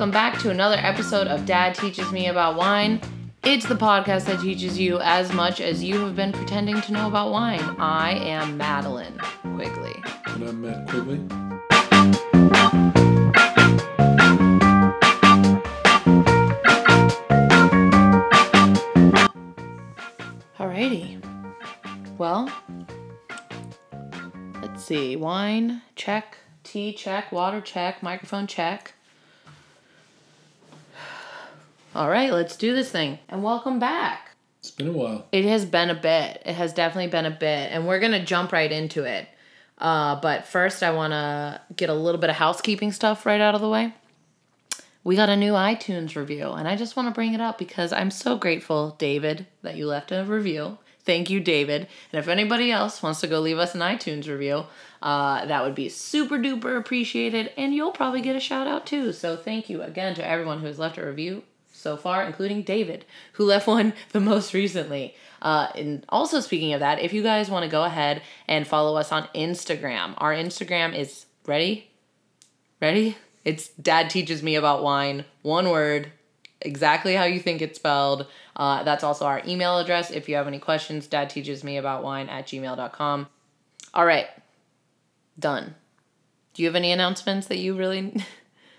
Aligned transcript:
welcome 0.00 0.12
back 0.12 0.38
to 0.38 0.48
another 0.48 0.78
episode 0.78 1.26
of 1.26 1.44
Dad 1.44 1.74
Teaches 1.74 2.10
Me 2.10 2.28
About 2.28 2.56
Wine. 2.56 3.02
It's 3.42 3.66
the 3.66 3.74
podcast 3.74 4.24
that 4.24 4.40
teaches 4.40 4.78
you 4.78 4.98
as 5.00 5.30
much 5.34 5.60
as 5.60 5.84
you 5.84 6.00
have 6.06 6.16
been 6.16 6.32
pretending 6.32 6.80
to 6.80 6.92
know 6.94 7.06
about 7.06 7.30
wine. 7.30 7.60
I 7.78 8.12
am 8.12 8.56
Madeline 8.56 9.18
Quigley. 9.42 9.94
And 10.28 10.48
I'm 10.48 10.62
Matt 10.62 10.88
Quigley. 10.88 11.18
Alrighty. 20.58 21.22
Well, 22.16 22.50
let's 24.62 24.82
see. 24.82 25.16
Wine, 25.16 25.82
check. 25.94 26.38
Tea, 26.64 26.94
check. 26.94 27.30
Water, 27.30 27.60
check. 27.60 28.02
Microphone, 28.02 28.46
check. 28.46 28.94
All 31.92 32.08
right, 32.08 32.32
let's 32.32 32.56
do 32.56 32.72
this 32.72 32.90
thing. 32.92 33.18
And 33.28 33.42
welcome 33.42 33.80
back. 33.80 34.36
It's 34.60 34.70
been 34.70 34.88
a 34.88 34.92
while. 34.92 35.26
It 35.32 35.44
has 35.44 35.64
been 35.64 35.90
a 35.90 35.94
bit. 35.94 36.40
It 36.46 36.54
has 36.54 36.72
definitely 36.72 37.10
been 37.10 37.26
a 37.26 37.32
bit. 37.32 37.72
And 37.72 37.84
we're 37.84 37.98
going 37.98 38.12
to 38.12 38.24
jump 38.24 38.52
right 38.52 38.70
into 38.70 39.02
it. 39.02 39.26
Uh, 39.76 40.20
but 40.20 40.46
first, 40.46 40.84
I 40.84 40.92
want 40.92 41.12
to 41.12 41.60
get 41.74 41.90
a 41.90 41.94
little 41.94 42.20
bit 42.20 42.30
of 42.30 42.36
housekeeping 42.36 42.92
stuff 42.92 43.26
right 43.26 43.40
out 43.40 43.56
of 43.56 43.60
the 43.60 43.68
way. 43.68 43.92
We 45.02 45.16
got 45.16 45.30
a 45.30 45.36
new 45.36 45.54
iTunes 45.54 46.14
review, 46.14 46.50
and 46.50 46.68
I 46.68 46.76
just 46.76 46.94
want 46.94 47.08
to 47.08 47.14
bring 47.14 47.32
it 47.32 47.40
up 47.40 47.58
because 47.58 47.92
I'm 47.92 48.10
so 48.10 48.36
grateful, 48.36 48.94
David, 48.98 49.46
that 49.62 49.76
you 49.76 49.86
left 49.86 50.12
a 50.12 50.22
review. 50.24 50.78
Thank 51.00 51.30
you, 51.30 51.40
David. 51.40 51.88
And 52.12 52.20
if 52.20 52.28
anybody 52.28 52.70
else 52.70 53.02
wants 53.02 53.20
to 53.22 53.26
go 53.26 53.40
leave 53.40 53.58
us 53.58 53.74
an 53.74 53.80
iTunes 53.80 54.28
review, 54.28 54.66
uh, 55.02 55.46
that 55.46 55.64
would 55.64 55.74
be 55.74 55.88
super 55.88 56.38
duper 56.38 56.76
appreciated, 56.76 57.50
and 57.56 57.74
you'll 57.74 57.92
probably 57.92 58.20
get 58.20 58.36
a 58.36 58.40
shout 58.40 58.66
out 58.68 58.86
too. 58.86 59.12
So 59.12 59.36
thank 59.36 59.70
you 59.70 59.80
again 59.80 60.14
to 60.16 60.24
everyone 60.26 60.60
who 60.60 60.66
has 60.66 60.78
left 60.78 60.98
a 60.98 61.06
review 61.06 61.42
so 61.80 61.96
far, 61.96 62.22
including 62.22 62.62
David, 62.62 63.04
who 63.32 63.44
left 63.44 63.66
one 63.66 63.92
the 64.12 64.20
most 64.20 64.54
recently. 64.54 65.14
Uh, 65.42 65.68
and 65.74 66.04
also, 66.08 66.40
speaking 66.40 66.72
of 66.74 66.80
that, 66.80 67.00
if 67.00 67.12
you 67.12 67.22
guys 67.22 67.50
want 67.50 67.64
to 67.64 67.70
go 67.70 67.84
ahead 67.84 68.22
and 68.46 68.66
follow 68.66 68.96
us 68.96 69.10
on 69.10 69.28
Instagram, 69.34 70.14
our 70.18 70.34
Instagram 70.34 70.94
is 70.94 71.26
ready. 71.46 71.90
Ready? 72.80 73.16
It's 73.44 73.68
Dad 73.68 74.10
teaches 74.10 74.42
me 74.42 74.54
about 74.54 74.82
wine. 74.82 75.24
One 75.42 75.70
word, 75.70 76.12
exactly 76.60 77.14
how 77.14 77.24
you 77.24 77.40
think 77.40 77.62
it's 77.62 77.78
spelled. 77.78 78.26
Uh, 78.54 78.82
that's 78.82 79.02
also 79.02 79.24
our 79.24 79.42
email 79.46 79.78
address. 79.78 80.10
If 80.10 80.28
you 80.28 80.36
have 80.36 80.46
any 80.46 80.58
questions, 80.58 81.06
dad 81.06 81.30
teaches 81.30 81.64
me 81.64 81.78
about 81.78 82.02
wine 82.04 82.28
at 82.28 82.46
gmail.com. 82.46 83.28
All 83.94 84.04
right, 84.04 84.26
done. 85.38 85.74
Do 86.52 86.62
you 86.62 86.68
have 86.68 86.76
any 86.76 86.92
announcements 86.92 87.46
that 87.46 87.58
you 87.58 87.74
really. 87.74 88.22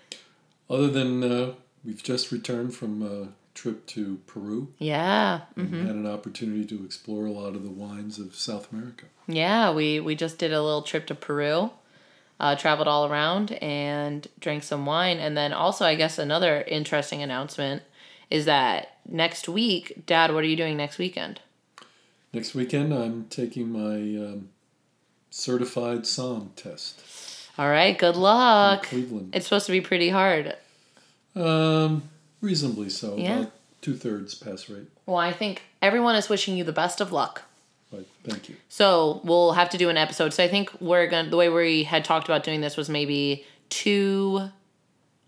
Other 0.70 0.88
than 0.88 1.22
uh, 1.24 1.52
we've 1.84 2.02
just 2.02 2.32
returned 2.32 2.74
from 2.74 3.02
a 3.02 3.28
trip 3.54 3.86
to 3.86 4.18
Peru 4.26 4.72
yeah. 4.78 5.42
and 5.56 5.86
had 5.86 5.94
an 5.94 6.06
opportunity 6.06 6.64
to 6.64 6.84
explore 6.84 7.26
a 7.26 7.32
lot 7.32 7.54
of 7.54 7.62
the 7.62 7.70
wines 7.70 8.18
of 8.18 8.34
South 8.34 8.72
America. 8.72 9.06
Yeah, 9.26 9.72
we, 9.72 10.00
we 10.00 10.14
just 10.14 10.38
did 10.38 10.52
a 10.52 10.62
little 10.62 10.82
trip 10.82 11.06
to 11.08 11.14
Peru, 11.14 11.70
uh, 12.40 12.56
traveled 12.56 12.88
all 12.88 13.06
around, 13.06 13.52
and 13.52 14.26
drank 14.40 14.62
some 14.62 14.86
wine. 14.86 15.18
And 15.18 15.36
then 15.36 15.52
also, 15.52 15.84
I 15.84 15.94
guess, 15.94 16.18
another 16.18 16.62
interesting 16.62 17.22
announcement 17.22 17.82
is 18.30 18.46
that 18.46 18.96
next 19.06 19.48
week, 19.48 20.06
Dad, 20.06 20.32
what 20.32 20.44
are 20.44 20.48
you 20.48 20.56
doing 20.56 20.76
next 20.76 20.98
weekend? 20.98 21.40
Next 22.32 22.54
weekend, 22.54 22.94
I'm 22.94 23.26
taking 23.28 23.70
my 23.70 24.26
um, 24.26 24.48
certified 25.28 26.06
SOM 26.06 26.52
test 26.56 27.50
All 27.58 27.68
right, 27.68 27.96
good 27.98 28.16
luck. 28.16 28.84
Cleveland. 28.84 29.34
It's 29.34 29.44
supposed 29.44 29.66
to 29.66 29.72
be 29.72 29.82
pretty 29.82 30.08
hard. 30.08 30.56
Um, 31.34 32.02
reasonably 32.40 32.90
so. 32.90 33.16
Yeah. 33.16 33.40
About 33.40 33.52
two 33.80 33.96
thirds 33.96 34.34
pass 34.34 34.68
rate. 34.68 34.88
Well, 35.06 35.16
I 35.16 35.32
think 35.32 35.62
everyone 35.80 36.14
is 36.16 36.28
wishing 36.28 36.56
you 36.56 36.64
the 36.64 36.72
best 36.72 37.00
of 37.00 37.12
luck. 37.12 37.42
But 37.90 38.06
thank 38.24 38.48
you. 38.48 38.56
So 38.68 39.20
we'll 39.24 39.52
have 39.52 39.68
to 39.70 39.78
do 39.78 39.88
an 39.90 39.96
episode. 39.98 40.32
So 40.32 40.42
I 40.42 40.48
think 40.48 40.70
we're 40.80 41.06
gonna 41.06 41.28
the 41.28 41.36
way 41.36 41.48
we 41.50 41.84
had 41.84 42.04
talked 42.04 42.26
about 42.26 42.42
doing 42.42 42.60
this 42.62 42.76
was 42.76 42.88
maybe 42.88 43.44
two 43.68 44.48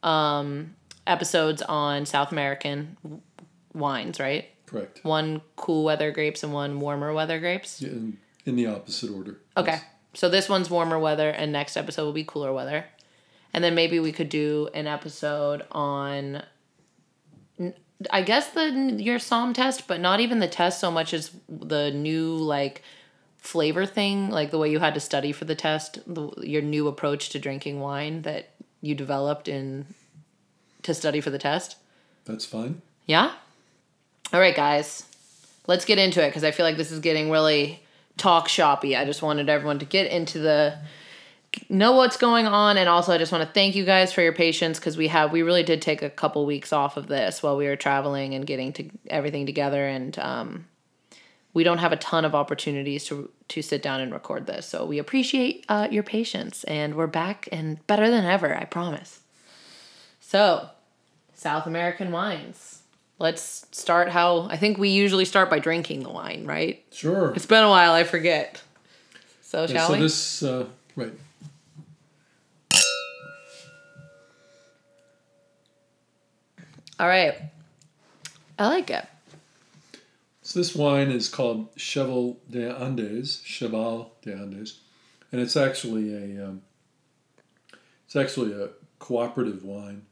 um, 0.03 0.75
episodes 1.07 1.61
on 1.63 2.07
South 2.07 2.33
American 2.33 2.97
w- 3.03 3.21
wines, 3.75 4.19
right? 4.19 4.47
Correct. 4.67 5.01
One 5.05 5.43
cool 5.57 5.85
weather 5.85 6.11
grapes 6.11 6.43
and 6.43 6.53
one 6.53 6.81
warmer 6.81 7.13
weather 7.13 7.39
grapes. 7.39 7.83
Yeah, 7.83 7.91
In, 7.91 8.19
in 8.47 8.57
the 8.57 8.67
opposite 8.67 9.11
order. 9.11 9.39
Okay. 9.57 9.73
Yes. 9.73 9.85
So 10.15 10.29
this 10.29 10.49
one's 10.49 10.71
warmer 10.71 10.99
weather, 10.99 11.29
and 11.29 11.53
next 11.53 11.77
episode 11.77 12.05
will 12.05 12.13
be 12.13 12.25
cooler 12.25 12.53
weather. 12.53 12.85
And 13.55 13.63
then 13.63 13.77
maybe 13.77 14.01
we 14.01 14.11
could 14.11 14.29
do 14.29 14.69
an 14.75 14.89
episode 14.89 15.65
on, 15.71 16.43
I 18.11 18.23
guess 18.23 18.51
the 18.51 18.97
your 18.99 19.21
SOM 19.21 19.55
test, 19.55 19.87
but 19.87 20.01
not 20.01 20.19
even 20.19 20.41
the 20.41 20.49
test 20.49 20.81
so 20.81 20.91
much 20.91 21.15
as 21.15 21.31
the 21.49 21.93
new 21.93 22.35
like 22.35 22.83
flavor 23.39 23.87
thing, 23.87 24.29
like 24.29 24.51
the 24.51 24.59
way 24.59 24.71
you 24.71 24.81
had 24.81 24.95
to 24.95 25.01
study 25.01 25.31
for 25.31 25.45
the 25.45 25.55
test, 25.55 26.01
the, 26.13 26.33
your 26.39 26.63
new 26.63 26.89
approach 26.89 27.29
to 27.31 27.39
drinking 27.39 27.79
wine 27.79 28.23
that 28.23 28.51
you 28.81 28.97
developed 28.97 29.47
in 29.47 29.87
to 30.83 30.93
study 30.93 31.21
for 31.21 31.31
the 31.31 31.39
test. 31.39 31.77
That's 32.25 32.45
fine. 32.45 32.83
Yeah? 33.07 33.33
All 34.33 34.41
right, 34.41 34.57
guys. 34.57 35.05
Let's 35.69 35.85
get 35.85 35.99
into 35.99 36.23
it 36.23 36.29
because 36.29 36.43
I 36.43 36.51
feel 36.51 36.67
like 36.67 36.77
this 36.77 36.91
is 36.91 36.99
getting 36.99 37.31
really 37.31 37.81
talk 38.17 38.49
shoppy. 38.49 38.97
I 38.97 39.05
just 39.05 39.23
wanted 39.23 39.49
everyone 39.49 39.79
to 39.79 39.85
get 39.85 40.11
into 40.11 40.41
the 40.41 40.79
know 41.69 41.93
what's 41.93 42.17
going 42.17 42.47
on 42.47 42.77
and 42.77 42.89
also 42.89 43.13
I 43.13 43.19
just 43.19 43.33
want 43.33 43.47
to 43.47 43.53
thank 43.53 43.75
you 43.75 43.85
guys 43.85 44.13
for 44.13 44.23
your 44.23 44.33
patience 44.33 44.79
because 44.79 44.97
we 44.97 45.09
have 45.09 45.33
we 45.33 45.43
really 45.43 45.63
did 45.63 45.83
take 45.83 46.03
a 46.03 46.11
couple 46.11 46.45
weeks 46.47 46.73
off 46.73 46.97
of 46.97 47.07
this 47.07 47.43
while 47.43 47.57
we 47.57 47.67
were 47.67 47.77
traveling 47.77 48.35
and 48.35 48.47
getting 48.47 48.73
to 48.75 48.91
everything 49.09 49.47
together 49.47 49.87
and 49.87 50.19
um 50.19 50.67
we 51.55 51.63
don't 51.63 51.79
have 51.79 51.93
a 51.93 51.97
ton 51.97 52.25
of 52.25 52.35
opportunities 52.35 53.05
to 53.07 53.31
to 53.49 53.63
sit 53.63 53.81
down 53.83 54.01
and 54.01 54.13
record 54.13 54.47
this. 54.47 54.67
So 54.67 54.85
we 54.85 54.99
appreciate 54.99 55.65
uh, 55.69 55.87
your 55.91 56.03
patience 56.03 56.65
and 56.65 56.95
we're 56.97 57.07
back 57.07 57.49
and 57.53 57.85
better 57.87 58.11
than 58.11 58.25
ever, 58.25 58.55
I 58.57 58.65
promise. 58.65 59.21
So, 60.21 60.69
South 61.35 61.67
American 61.67 62.11
wines. 62.11 62.81
Let's 63.21 63.67
start 63.71 64.09
how 64.09 64.49
I 64.51 64.57
think 64.57 64.79
we 64.79 64.89
usually 64.89 65.25
start 65.25 65.49
by 65.49 65.61
drinking 65.61 66.03
the 66.03 66.11
wine, 66.11 66.45
right? 66.45 66.85
Sure. 66.91 67.33
It's 67.37 67.47
been 67.47 67.63
a 67.63 67.69
while, 67.69 67.93
I 67.93 68.03
forget. 68.03 68.61
So, 69.43 69.61
Yeah, 69.63 69.67
shall 69.67 69.87
so 69.87 69.93
we? 69.93 70.01
this, 70.01 70.43
uh, 70.43 70.67
right. 70.97 71.13
All 76.99 77.09
right. 77.09 77.35
I 78.59 78.69
like 78.69 78.91
it. 78.91 79.07
So 80.43 80.61
this 80.61 80.75
wine 80.75 81.11
is 81.11 81.29
called 81.29 81.69
Cheval 81.77 82.39
de 82.51 82.71
Andes, 82.71 83.43
Cheval 83.45 84.13
de 84.23 84.33
Andes, 84.33 84.81
and 85.33 85.41
it's 85.41 85.57
actually 85.57 86.15
a 86.15 86.47
um, 86.47 86.63
it's 88.05 88.15
actually 88.15 88.53
a 88.53 88.69
cooperative 88.99 89.65
wine 89.65 90.03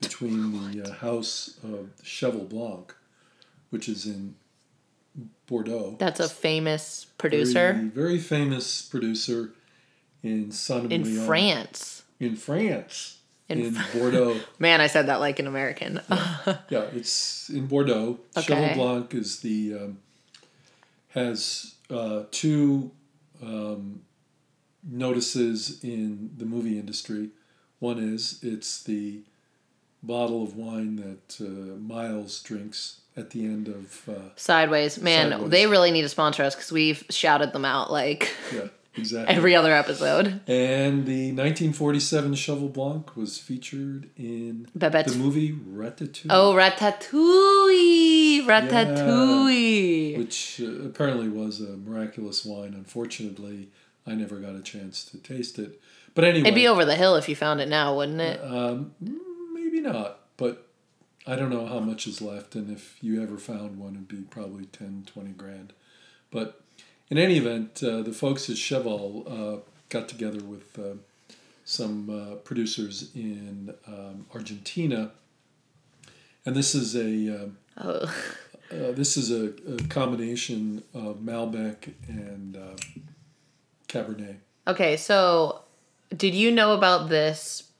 between 0.00 0.72
the 0.72 0.88
uh, 0.88 0.92
house 0.92 1.58
of 1.64 1.90
Cheval 2.02 2.44
Blanc, 2.44 2.94
which 3.70 3.88
is 3.88 4.06
in 4.06 4.34
Bordeaux. 5.46 5.96
That's 5.98 6.20
a 6.20 6.28
famous 6.28 7.06
producer 7.18 7.72
Very, 7.72 7.88
very 7.88 8.18
famous 8.18 8.82
producer 8.82 9.50
in 10.22 10.52
Saint 10.52 10.92
in 10.92 11.04
France. 11.04 12.04
In 12.20 12.36
France. 12.36 13.19
In 13.50 13.60
In, 13.76 13.78
Bordeaux. 13.92 14.40
Man, 14.58 14.80
I 14.80 14.86
said 14.86 15.06
that 15.06 15.20
like 15.20 15.38
an 15.38 15.46
American. 15.46 16.00
Yeah, 16.68 16.86
it's 16.94 17.48
in 17.50 17.66
Bordeaux. 17.66 18.18
Okay. 18.36 18.46
Cheval 18.46 18.74
Blanc 18.74 19.14
is 19.14 19.40
the 19.40 19.74
um, 19.74 19.98
has 21.10 21.74
uh, 21.90 22.24
two 22.30 22.92
um, 23.42 24.02
notices 24.88 25.82
in 25.82 26.30
the 26.36 26.44
movie 26.44 26.78
industry. 26.78 27.30
One 27.78 27.98
is 27.98 28.38
it's 28.42 28.82
the 28.82 29.22
bottle 30.02 30.42
of 30.42 30.56
wine 30.56 30.96
that 30.96 31.40
uh, 31.40 31.76
Miles 31.78 32.42
drinks 32.42 33.00
at 33.16 33.30
the 33.30 33.44
end 33.44 33.68
of 33.68 34.08
uh, 34.08 34.12
Sideways. 34.36 35.00
Man, 35.00 35.30
Sideways. 35.30 35.50
they 35.50 35.66
really 35.66 35.90
need 35.90 36.02
to 36.02 36.08
sponsor 36.08 36.42
us 36.42 36.54
because 36.54 36.72
we've 36.72 37.04
shouted 37.10 37.52
them 37.52 37.64
out 37.64 37.90
like 37.90 38.30
yeah 38.54 38.68
exactly. 38.96 39.34
every 39.34 39.54
other 39.54 39.72
episode. 39.72 40.40
and 40.46 41.06
the 41.06 41.32
1947 41.32 42.34
Cheval 42.34 42.68
Blanc 42.68 43.16
was 43.16 43.38
featured 43.38 44.10
in 44.16 44.68
Babette's. 44.74 45.12
the 45.12 45.18
movie 45.18 45.52
Ratatouille. 45.52 46.26
Oh, 46.30 46.54
Ratatouille! 46.54 48.46
Ratatouille! 48.46 50.18
which 50.18 50.60
uh, 50.62 50.84
apparently 50.86 51.28
was 51.28 51.60
a 51.60 51.76
miraculous 51.76 52.44
wine. 52.44 52.74
Unfortunately, 52.74 53.68
I 54.06 54.14
never 54.14 54.36
got 54.36 54.54
a 54.54 54.62
chance 54.62 55.04
to 55.06 55.18
taste 55.18 55.58
it. 55.58 55.80
But 56.14 56.24
anyway, 56.24 56.48
It'd 56.48 56.54
be 56.54 56.66
over 56.68 56.84
the 56.84 56.96
hill 56.96 57.14
if 57.16 57.28
you 57.28 57.36
found 57.36 57.60
it 57.60 57.68
now, 57.68 57.94
wouldn't 57.96 58.20
it? 58.20 58.40
um, 58.42 58.92
mm, 59.02 59.16
maybe 59.52 59.80
not. 59.80 60.18
But 60.36 60.66
I 61.26 61.36
don't 61.36 61.50
know 61.50 61.66
how 61.66 61.78
much 61.80 62.06
is 62.06 62.20
left, 62.20 62.54
and 62.54 62.70
if 62.70 62.96
you 63.02 63.22
ever 63.22 63.38
found 63.38 63.78
one, 63.78 63.92
it'd 63.94 64.08
be 64.08 64.22
probably 64.22 64.64
10, 64.66 65.04
20 65.06 65.30
grand. 65.32 65.72
But 66.30 66.60
in 67.10 67.18
any 67.18 67.36
event, 67.36 67.82
uh, 67.82 68.02
the 68.02 68.12
folks 68.12 68.48
at 68.48 68.56
Cheval 68.56 69.24
uh, 69.26 69.70
got 69.88 70.08
together 70.08 70.42
with 70.42 70.78
uh, 70.78 70.94
some 71.64 72.08
uh, 72.10 72.36
producers 72.36 73.10
in 73.14 73.74
um, 73.86 74.26
Argentina 74.34 75.12
and 76.46 76.56
this 76.56 76.74
is 76.74 76.96
a 76.96 77.42
um, 77.42 77.56
Oh, 77.76 78.02
uh, 78.72 78.92
this 78.92 79.16
is 79.16 79.30
a, 79.30 79.52
a 79.72 79.82
combination 79.88 80.82
of 80.92 81.18
Malbec 81.18 81.92
and 82.08 82.56
uh, 82.56 82.76
Cabernet. 83.88 84.36
okay. 84.66 84.96
So, 84.96 85.62
did 86.14 86.34
you 86.34 86.50
know 86.50 86.74
about 86.74 87.08
this 87.08 87.70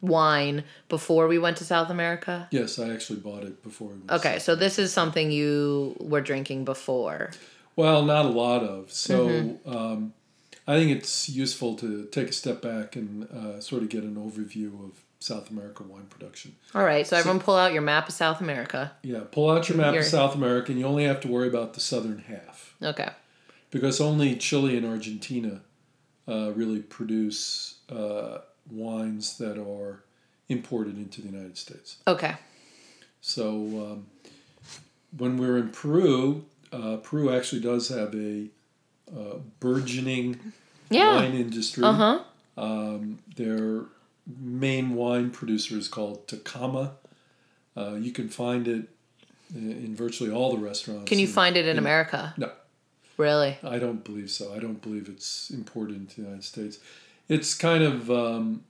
wine 0.00 0.64
before 0.88 1.26
we 1.26 1.38
went 1.38 1.56
to 1.58 1.64
South 1.64 1.90
America? 1.90 2.48
Yes, 2.50 2.78
I 2.78 2.90
actually 2.90 3.20
bought 3.20 3.44
it 3.44 3.62
before. 3.62 3.88
We 3.88 4.14
Okay, 4.14 4.38
so 4.38 4.54
this 4.54 4.78
is 4.78 4.92
something 4.92 5.30
you 5.30 5.96
were 6.00 6.20
drinking 6.20 6.64
before. 6.64 7.30
Well, 7.78 8.02
not 8.04 8.24
a 8.26 8.28
lot 8.28 8.62
of. 8.64 8.90
So 8.92 9.28
Mm-hmm. 9.28 9.76
um, 9.76 10.12
I 10.66 10.74
think 10.76 10.90
it's 10.90 11.28
useful 11.28 11.76
to 11.76 12.06
take 12.10 12.28
a 12.28 12.32
step 12.32 12.60
back 12.60 12.96
and 12.96 13.28
uh, 13.30 13.60
sort 13.60 13.82
of 13.84 13.88
get 13.88 14.02
an 14.02 14.16
overview 14.16 14.84
of 14.84 14.90
South 15.20 15.48
America 15.50 15.84
wine 15.84 16.06
production. 16.10 16.56
All 16.74 16.82
right, 16.84 17.06
so 17.06 17.16
everyone 17.16 17.40
pull 17.40 17.56
out 17.56 17.72
your 17.72 17.82
map 17.82 18.08
of 18.08 18.14
South 18.14 18.40
America. 18.40 18.92
Yeah, 19.02 19.20
pull 19.30 19.48
out 19.48 19.68
your 19.68 19.78
map 19.78 19.92
Your- 19.94 20.02
of 20.02 20.08
South 20.08 20.34
America, 20.34 20.72
and 20.72 20.80
you 20.80 20.86
only 20.86 21.04
have 21.04 21.20
to 21.20 21.28
worry 21.28 21.46
about 21.48 21.74
the 21.74 21.80
southern 21.80 22.18
half 22.18 22.74
Okay. 22.82 23.10
because 23.70 24.00
only 24.00 24.34
Chile 24.36 24.76
and 24.76 24.84
Argentina 24.84 25.60
uh, 26.26 26.50
really 26.54 26.80
produce 26.80 27.76
uh, 27.90 28.38
wines 28.70 29.38
that 29.38 29.56
are 29.56 30.02
imported 30.48 30.96
into 30.98 31.22
the 31.22 31.28
United 31.28 31.56
States. 31.56 31.96
Okay. 32.08 32.34
So 33.20 33.46
um, 33.92 34.06
when 35.16 35.36
we're 35.38 35.56
in 35.58 35.70
Peru, 35.70 36.44
uh, 36.72 36.96
Peru 36.98 37.34
actually 37.34 37.60
does 37.62 37.88
have 37.88 38.14
a 38.14 38.48
uh, 39.14 39.38
burgeoning 39.60 40.38
Yeah. 40.90 41.16
wine 41.16 41.34
industry. 41.34 41.84
Uh 41.84 41.92
huh. 41.92 42.20
Um, 42.56 43.20
their 43.36 43.82
main 44.40 44.94
wine 44.94 45.30
producer 45.30 45.76
is 45.78 45.88
called 45.88 46.26
Tacama. 46.26 46.92
Uh, 47.76 47.94
you 47.94 48.12
can 48.12 48.28
find 48.28 48.66
it 48.68 48.88
in, 49.54 49.70
in 49.70 49.94
virtually 49.96 50.30
all 50.30 50.50
the 50.56 50.58
restaurants. 50.58 51.08
Can 51.08 51.18
you 51.18 51.26
in- 51.26 51.32
find 51.32 51.56
it 51.56 51.64
in 51.64 51.72
in- 51.72 51.78
America? 51.78 52.34
No, 52.36 52.50
Really? 53.16 53.58
I 53.64 53.78
don't 53.78 54.04
believe 54.04 54.30
so. 54.30 54.54
I 54.54 54.58
don't 54.58 54.80
believe 54.82 55.08
it's 55.08 55.50
imported 55.50 55.96
into 55.96 56.16
the 56.16 56.22
United 56.22 56.44
States. 56.44 56.78
It's 57.28 57.54
kind 57.54 57.82
of 57.82 58.10
um, 58.10 58.64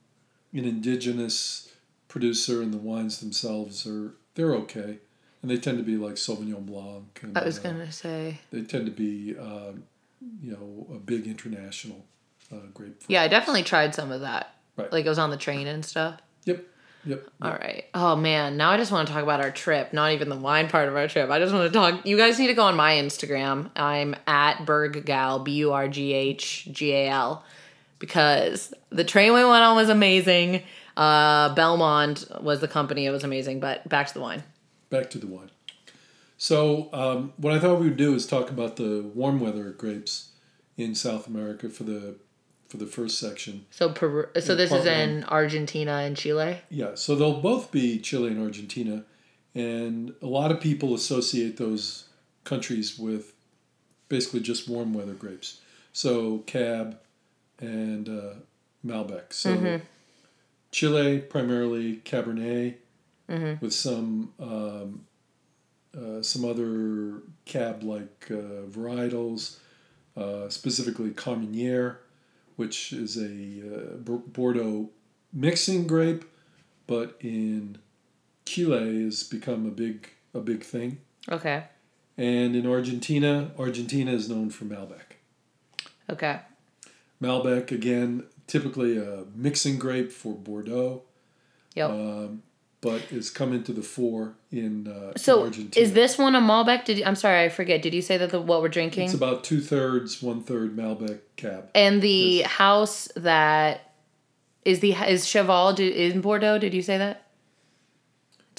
an 0.53 0.65
indigenous 0.65 1.71
producer, 2.07 2.61
and 2.61 2.73
the 2.73 2.77
wines 2.79 3.19
themselves 3.19 3.85
are 3.85 4.13
they're 4.35 4.55
okay, 4.55 4.99
and 5.41 5.49
they 5.49 5.57
tend 5.57 5.77
to 5.77 5.83
be 5.83 5.97
like 5.97 6.15
Sauvignon 6.15 6.65
Blanc. 6.65 7.19
And, 7.21 7.37
I 7.37 7.43
was 7.43 7.59
uh, 7.59 7.63
gonna 7.63 7.91
say. 7.91 8.39
they 8.51 8.61
tend 8.61 8.85
to 8.85 8.91
be, 8.91 9.37
um, 9.37 9.83
you 10.41 10.51
know, 10.51 10.87
a 10.95 10.99
big 10.99 11.27
international 11.27 12.05
uh, 12.51 12.57
grapefruit. 12.73 13.05
Yeah, 13.07 13.21
I 13.21 13.27
definitely 13.27 13.63
tried 13.63 13.95
some 13.95 14.11
of 14.11 14.21
that. 14.21 14.55
Right. 14.75 14.91
Like 14.91 15.05
it 15.05 15.09
was 15.09 15.19
on 15.19 15.29
the 15.29 15.37
train 15.37 15.67
and 15.67 15.85
stuff. 15.85 16.19
Yep. 16.45 16.65
Yep. 17.05 17.27
All 17.41 17.51
right. 17.51 17.85
Oh 17.93 18.15
man, 18.17 18.57
now 18.57 18.71
I 18.71 18.77
just 18.77 18.91
want 18.91 19.07
to 19.07 19.13
talk 19.13 19.23
about 19.23 19.39
our 19.39 19.51
trip, 19.51 19.93
not 19.93 20.11
even 20.11 20.27
the 20.27 20.35
wine 20.35 20.67
part 20.67 20.89
of 20.89 20.95
our 20.95 21.07
trip. 21.07 21.29
I 21.29 21.39
just 21.39 21.53
want 21.53 21.71
to 21.71 21.73
talk. 21.73 22.05
You 22.05 22.17
guys 22.17 22.37
need 22.37 22.47
to 22.47 22.53
go 22.53 22.63
on 22.63 22.75
my 22.75 22.95
Instagram. 22.95 23.71
I'm 23.75 24.15
at 24.27 24.65
Burghgal, 24.65 25.45
B 25.45 25.53
U 25.53 25.71
R 25.71 25.87
G 25.87 26.13
H 26.13 26.67
G 26.71 26.91
A 26.93 27.09
L, 27.09 27.43
because 27.99 28.73
the 28.89 29.05
train 29.05 29.33
we 29.33 29.43
went 29.45 29.63
on 29.63 29.77
was 29.77 29.87
amazing. 29.87 30.63
Uh, 30.97 31.55
Belmond 31.55 32.41
was 32.43 32.59
the 32.59 32.67
company; 32.67 33.05
it 33.05 33.11
was 33.11 33.23
amazing. 33.23 33.61
But 33.61 33.87
back 33.87 34.07
to 34.07 34.13
the 34.13 34.19
wine. 34.19 34.43
Back 34.89 35.09
to 35.11 35.17
the 35.17 35.27
wine. 35.27 35.51
So, 36.37 36.89
um, 36.93 37.33
what 37.37 37.53
I 37.53 37.59
thought 37.59 37.79
we 37.79 37.87
would 37.87 37.97
do 37.97 38.15
is 38.15 38.25
talk 38.25 38.49
about 38.49 38.77
the 38.77 39.01
warm 39.13 39.39
weather 39.39 39.69
grapes 39.71 40.29
in 40.77 40.95
South 40.95 41.27
America 41.27 41.69
for 41.69 41.83
the 41.83 42.15
for 42.69 42.77
the 42.77 42.85
first 42.85 43.19
section. 43.19 43.65
So 43.71 43.89
Peru. 43.89 44.27
So 44.39 44.55
this 44.55 44.71
is 44.71 44.85
in 44.85 45.23
Argentina 45.25 45.97
and 45.97 46.15
Chile. 46.15 46.59
Yeah, 46.69 46.95
so 46.95 47.15
they'll 47.15 47.41
both 47.41 47.71
be 47.71 47.99
Chile 47.99 48.29
and 48.29 48.41
Argentina, 48.41 49.03
and 49.55 50.13
a 50.21 50.27
lot 50.27 50.51
of 50.51 50.61
people 50.61 50.93
associate 50.93 51.57
those 51.57 52.07
countries 52.43 52.97
with 52.97 53.33
basically 54.07 54.39
just 54.39 54.69
warm 54.69 54.93
weather 54.93 55.13
grapes. 55.13 55.61
So 55.93 56.39
Cab 56.39 56.99
and 57.59 58.07
uh, 58.07 58.33
Malbec. 58.85 59.33
So 59.33 59.81
Chile 60.71 61.19
primarily 61.19 61.97
Cabernet 62.05 62.75
with 63.61 63.73
some 63.73 64.33
um, 64.39 65.05
uh, 65.97 66.21
some 66.21 66.45
other 66.45 67.21
Cab 67.45 67.83
like 67.83 68.27
uh, 68.31 68.65
varietals, 68.67 69.57
uh, 70.17 70.49
specifically 70.49 71.11
Carmenere, 71.11 71.97
which 72.57 72.91
is 72.93 73.17
a 73.17 73.61
uh, 73.75 73.95
Bordeaux 73.97 74.89
mixing 75.33 75.87
grape, 75.87 76.25
but 76.87 77.15
in 77.21 77.77
Chile 78.45 79.03
has 79.03 79.23
become 79.23 79.65
a 79.65 79.71
big 79.71 80.09
a 80.33 80.39
big 80.39 80.63
thing. 80.63 80.99
Okay. 81.31 81.63
And 82.17 82.55
in 82.55 82.67
Argentina, 82.67 83.51
Argentina 83.57 84.11
is 84.11 84.29
known 84.29 84.49
for 84.49 84.65
Malbec. 84.65 85.17
Okay. 86.09 86.41
Malbec 87.21 87.71
again, 87.71 88.25
typically 88.47 88.97
a 88.97 89.23
mixing 89.35 89.77
grape 89.79 90.11
for 90.11 90.33
Bordeaux, 90.33 91.03
Yep. 91.75 91.89
um, 91.89 92.43
but 92.81 93.01
it's 93.11 93.29
coming 93.29 93.63
to 93.63 93.73
the 93.73 93.81
fore 93.81 94.35
in, 94.51 94.87
uh, 94.87 95.09
in 95.11 95.17
so 95.17 95.43
Argentina. 95.43 95.85
is 95.85 95.93
this 95.93 96.17
one 96.17 96.35
a 96.35 96.39
Malbec? 96.41 96.85
Did 96.85 96.99
you, 96.99 97.05
I'm 97.05 97.15
sorry, 97.15 97.43
I 97.43 97.49
forget. 97.49 97.81
Did 97.81 97.93
you 97.93 98.01
say 98.01 98.17
that 98.17 98.29
the 98.29 98.39
what 98.39 98.61
we're 98.61 98.69
drinking? 98.69 99.05
It's 99.05 99.13
about 99.13 99.43
two 99.43 99.59
thirds, 99.61 100.21
one 100.21 100.41
third 100.43 100.75
Malbec 100.75 101.19
Cab. 101.35 101.69
And 101.75 102.01
the 102.01 102.41
house 102.43 103.09
that 103.15 103.93
is 104.65 104.79
the 104.79 104.93
is 104.93 105.27
Cheval 105.27 105.75
in 105.79 106.21
Bordeaux. 106.21 106.57
Did 106.57 106.73
you 106.73 106.81
say 106.81 106.97
that? 106.97 107.25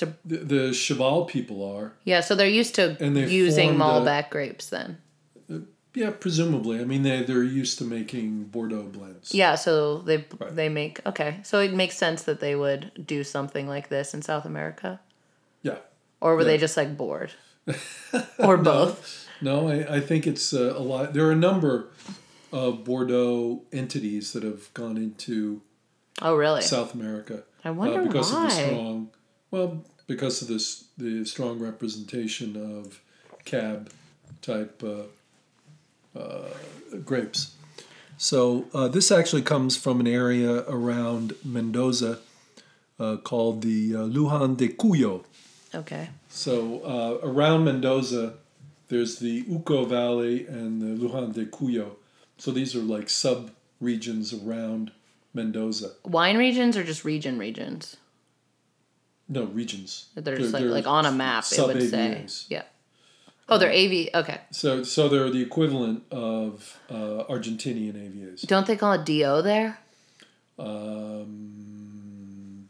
A, 0.02 0.06
The, 0.24 0.36
the 0.38 0.72
Cheval 0.72 1.26
people 1.26 1.62
are, 1.62 1.92
yeah, 2.04 2.20
so 2.20 2.34
they're 2.34 2.46
used 2.48 2.74
to 2.76 2.96
And 3.04 3.16
using 3.18 3.78
formed 3.78 3.82
a- 4.06 4.10
Malbec 4.10 4.30
grapes 4.30 4.70
then. 4.70 4.96
Yeah, 5.94 6.10
presumably. 6.10 6.80
I 6.80 6.84
mean, 6.84 7.02
they 7.02 7.22
they're 7.22 7.42
used 7.42 7.78
to 7.78 7.84
making 7.84 8.44
Bordeaux 8.44 8.84
blends. 8.84 9.34
Yeah, 9.34 9.54
so 9.56 9.98
they 9.98 10.24
Right. 10.38 10.54
they 10.54 10.68
make 10.68 11.04
okay. 11.06 11.40
So 11.42 11.60
it 11.60 11.72
makes 11.74 11.96
sense 11.96 12.22
that 12.22 12.40
they 12.40 12.54
would 12.54 13.06
do 13.06 13.24
something 13.24 13.66
like 13.68 13.88
this 13.88 14.14
in 14.14 14.22
South 14.22 14.44
America, 14.44 15.00
Yeah. 15.62 15.78
or 16.20 16.36
were 16.36 16.44
they 16.44 16.58
just 16.58 16.76
like 16.76 16.96
bored, 16.96 17.32
or 18.38 18.56
both? 18.56 19.26
No, 19.42 19.68
I, 19.68 19.96
I 19.96 20.00
think 20.00 20.26
it's 20.26 20.52
uh, 20.52 20.74
a 20.76 20.80
lot. 20.82 21.12
There 21.14 21.26
are 21.26 21.32
a 21.32 21.36
number 21.36 21.88
of 22.52 22.84
Bordeaux 22.84 23.62
entities 23.72 24.32
that 24.32 24.42
have 24.42 24.72
gone 24.74 24.96
into 24.96 25.62
Oh, 26.22 26.34
really? 26.36 26.60
South 26.62 26.94
America 26.94 27.44
I 27.64 27.70
wonder 27.70 28.00
uh, 28.00 28.04
because 28.04 28.32
why. 28.32 28.44
of 28.44 28.50
the 28.50 28.56
strong, 28.66 29.10
well, 29.50 29.84
because 30.06 30.42
of 30.42 30.48
this 30.48 30.84
the 30.98 31.24
strong 31.24 31.58
representation 31.58 32.56
of 32.56 33.00
cab 33.44 33.90
type 34.42 34.82
uh, 34.84 35.04
grapes. 37.04 37.54
So 38.20 38.66
uh, 38.74 38.88
this 38.88 39.10
actually 39.10 39.40
comes 39.40 39.78
from 39.78 39.98
an 39.98 40.06
area 40.06 40.64
around 40.68 41.34
Mendoza 41.42 42.18
uh, 42.98 43.16
called 43.16 43.62
the 43.62 43.94
uh, 43.94 43.98
Lujan 44.00 44.58
de 44.58 44.68
Cuyo. 44.68 45.24
Okay. 45.74 46.10
So 46.28 46.82
uh, 46.84 47.26
around 47.26 47.64
Mendoza, 47.64 48.34
there's 48.88 49.20
the 49.20 49.44
Uco 49.44 49.88
Valley 49.88 50.46
and 50.46 50.82
the 50.82 51.02
Lujan 51.02 51.32
de 51.32 51.46
Cuyo. 51.46 51.92
So 52.36 52.50
these 52.50 52.76
are 52.76 52.80
like 52.80 53.08
sub 53.08 53.52
regions 53.80 54.34
around 54.34 54.92
Mendoza. 55.32 55.92
Wine 56.04 56.36
regions 56.36 56.76
or 56.76 56.84
just 56.84 57.06
region 57.06 57.38
regions? 57.38 57.96
No 59.28 59.44
regions. 59.44 60.10
They're 60.14 60.36
just 60.36 60.52
like 60.52 60.64
like 60.64 60.86
on 60.86 61.06
a 61.06 61.12
map. 61.12 61.44
It 61.50 61.66
would 61.66 61.88
say. 61.88 62.26
Yeah. 62.48 62.64
Oh, 63.50 63.58
they're 63.58 63.72
AV. 63.72 64.08
Okay. 64.14 64.40
So 64.50 64.82
so 64.84 65.08
they're 65.08 65.28
the 65.30 65.42
equivalent 65.42 66.04
of 66.12 66.78
uh, 66.88 67.24
Argentinian 67.28 67.94
AVAs. 67.94 68.42
Don't 68.46 68.66
they 68.66 68.76
call 68.76 68.92
it 68.92 69.04
DO 69.04 69.42
there? 69.42 69.78
Um, 71.30 72.68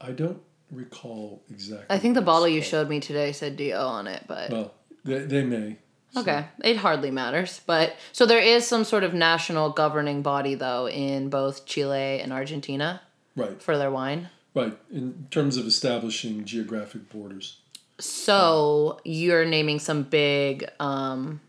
I 0.00 0.12
don't 0.12 0.40
recall 0.70 1.42
exactly. 1.50 1.86
I 1.90 1.98
think 1.98 2.14
the 2.14 2.22
bottle 2.22 2.46
you 2.48 2.60
called. 2.60 2.70
showed 2.70 2.88
me 2.88 3.00
today 3.00 3.32
said 3.32 3.56
DO 3.56 3.72
on 3.74 4.06
it, 4.06 4.24
but 4.26 4.50
Well, 4.50 4.72
they, 5.04 5.18
they 5.20 5.42
may. 5.44 5.76
So- 6.12 6.20
okay, 6.22 6.46
it 6.64 6.76
hardly 6.78 7.10
matters. 7.10 7.60
But 7.66 7.96
so 8.12 8.24
there 8.26 8.40
is 8.40 8.66
some 8.66 8.84
sort 8.84 9.04
of 9.04 9.12
national 9.14 9.70
governing 9.70 10.22
body 10.22 10.54
though 10.54 10.88
in 10.88 11.28
both 11.28 11.66
Chile 11.66 12.20
and 12.20 12.32
Argentina 12.32 13.00
Right, 13.36 13.60
for 13.62 13.76
their 13.78 13.90
wine. 13.90 14.30
right. 14.54 14.76
In 14.92 15.26
terms 15.30 15.56
of 15.56 15.66
establishing 15.66 16.44
geographic 16.44 17.08
borders. 17.10 17.58
So 17.98 19.00
you're 19.04 19.44
naming 19.44 19.78
some 19.80 20.04
big 20.04 20.68
um, 20.78 21.40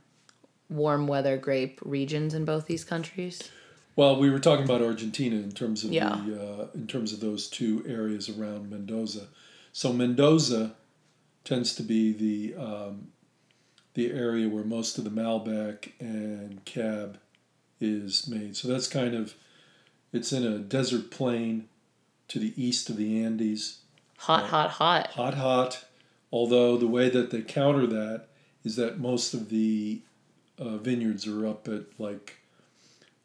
warm 0.70 1.08
weather 1.08 1.38
grape 1.38 1.80
regions 1.84 2.34
in 2.34 2.46
both 2.46 2.66
these 2.66 2.84
countries. 2.84 3.50
Well, 3.96 4.18
we 4.20 4.30
were 4.30 4.40
talking 4.40 4.66
about 4.66 4.82
Argentina 4.82 5.36
in 5.36 5.52
terms 5.52 5.84
of 5.84 5.92
Yeah. 5.92 6.22
the 6.26 6.42
uh, 6.42 6.68
in 6.74 6.88
terms 6.88 7.12
of 7.12 7.20
those 7.20 7.48
two 7.48 7.84
areas 7.88 8.30
around 8.30 8.70
Mendoza. 8.70 9.28
So 9.74 9.92
Mendoza 9.92 10.76
tends 11.44 11.76
to 11.76 11.84
be 11.84 12.14
the 12.14 12.56
um, 12.56 13.10
the 13.94 14.12
area 14.12 14.48
where 14.48 14.64
most 14.64 14.98
of 14.98 15.04
the 15.04 15.10
Malbec 15.10 15.92
and 16.00 16.64
Cab 16.66 17.20
is 17.82 18.28
made. 18.28 18.56
So 18.56 18.68
that's 18.68 18.88
kind 18.88 19.14
of 19.16 19.34
it's 20.14 20.32
in 20.32 20.46
a 20.46 20.60
desert 20.60 21.12
plain 21.12 21.68
to 22.30 22.40
the 22.40 22.54
east 22.56 22.90
of 22.90 22.98
the 22.98 23.22
Andes. 23.24 23.80
Hot, 24.20 24.46
hot, 24.46 24.72
hot. 24.72 25.08
hot, 25.12 25.34
hot. 25.36 25.86
Although 26.32 26.78
the 26.78 26.88
way 26.88 27.10
that 27.10 27.32
they 27.32 27.42
counter 27.42 27.88
that 27.88 28.28
is 28.64 28.76
that 28.76 29.00
most 29.00 29.34
of 29.34 29.50
the 29.50 30.02
uh, 30.58 30.78
vineyards 30.78 31.26
are 31.26 31.46
up 31.48 31.68
at 31.68 31.84
like 31.98 32.38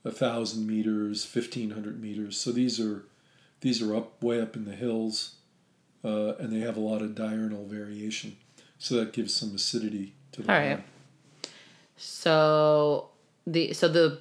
a 0.05 0.11
thousand 0.11 0.67
meters, 0.67 1.25
fifteen 1.25 1.71
hundred 1.71 2.01
meters. 2.01 2.39
So 2.41 2.51
these 2.53 2.79
are 2.81 3.05
these 3.61 3.83
are 3.83 3.95
up 3.97 4.23
way 4.23 4.41
up 4.41 4.57
in 4.57 4.65
the 4.65 4.75
hills, 4.77 5.37
uh, 6.05 6.35
and 6.37 6.53
they 6.53 6.61
have 6.61 6.77
a 6.77 6.81
lot 6.81 7.03
of 7.03 7.15
diurnal 7.15 7.67
variation. 7.67 8.37
So 8.79 8.97
that 8.97 9.13
gives 9.13 9.35
some 9.35 9.55
acidity 9.55 10.15
to 10.33 10.43
the 10.43 10.53
All 10.53 10.59
wine. 10.59 10.71
right. 10.71 10.85
So 11.97 13.09
the 13.47 13.73
so 13.73 13.89
the 13.89 14.21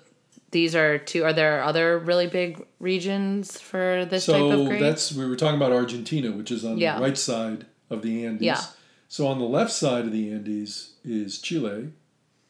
these 0.51 0.75
are 0.75 0.97
two. 0.97 1.23
Are 1.23 1.33
there 1.33 1.63
other 1.63 1.97
really 1.99 2.27
big 2.27 2.65
regions 2.79 3.59
for 3.59 4.05
this 4.05 4.25
type 4.25 4.35
So 4.35 4.51
of 4.61 4.67
grape? 4.67 4.79
So 4.79 4.85
that's 4.85 5.11
we 5.13 5.25
were 5.27 5.35
talking 5.35 5.55
about 5.57 5.71
Argentina, 5.71 6.31
which 6.31 6.51
is 6.51 6.63
on 6.63 6.77
Yeah. 6.77 6.97
the 6.97 7.01
right 7.03 7.17
side 7.17 7.65
of 7.93 8.01
the 8.01 8.25
Andes. 8.25 8.41
Yeah. 8.43 8.61
So 9.07 9.27
on 9.27 9.39
the 9.39 9.45
left 9.45 9.71
side 9.71 10.05
of 10.05 10.11
the 10.11 10.31
Andes 10.31 10.93
is 11.05 11.39
Chile, 11.39 11.91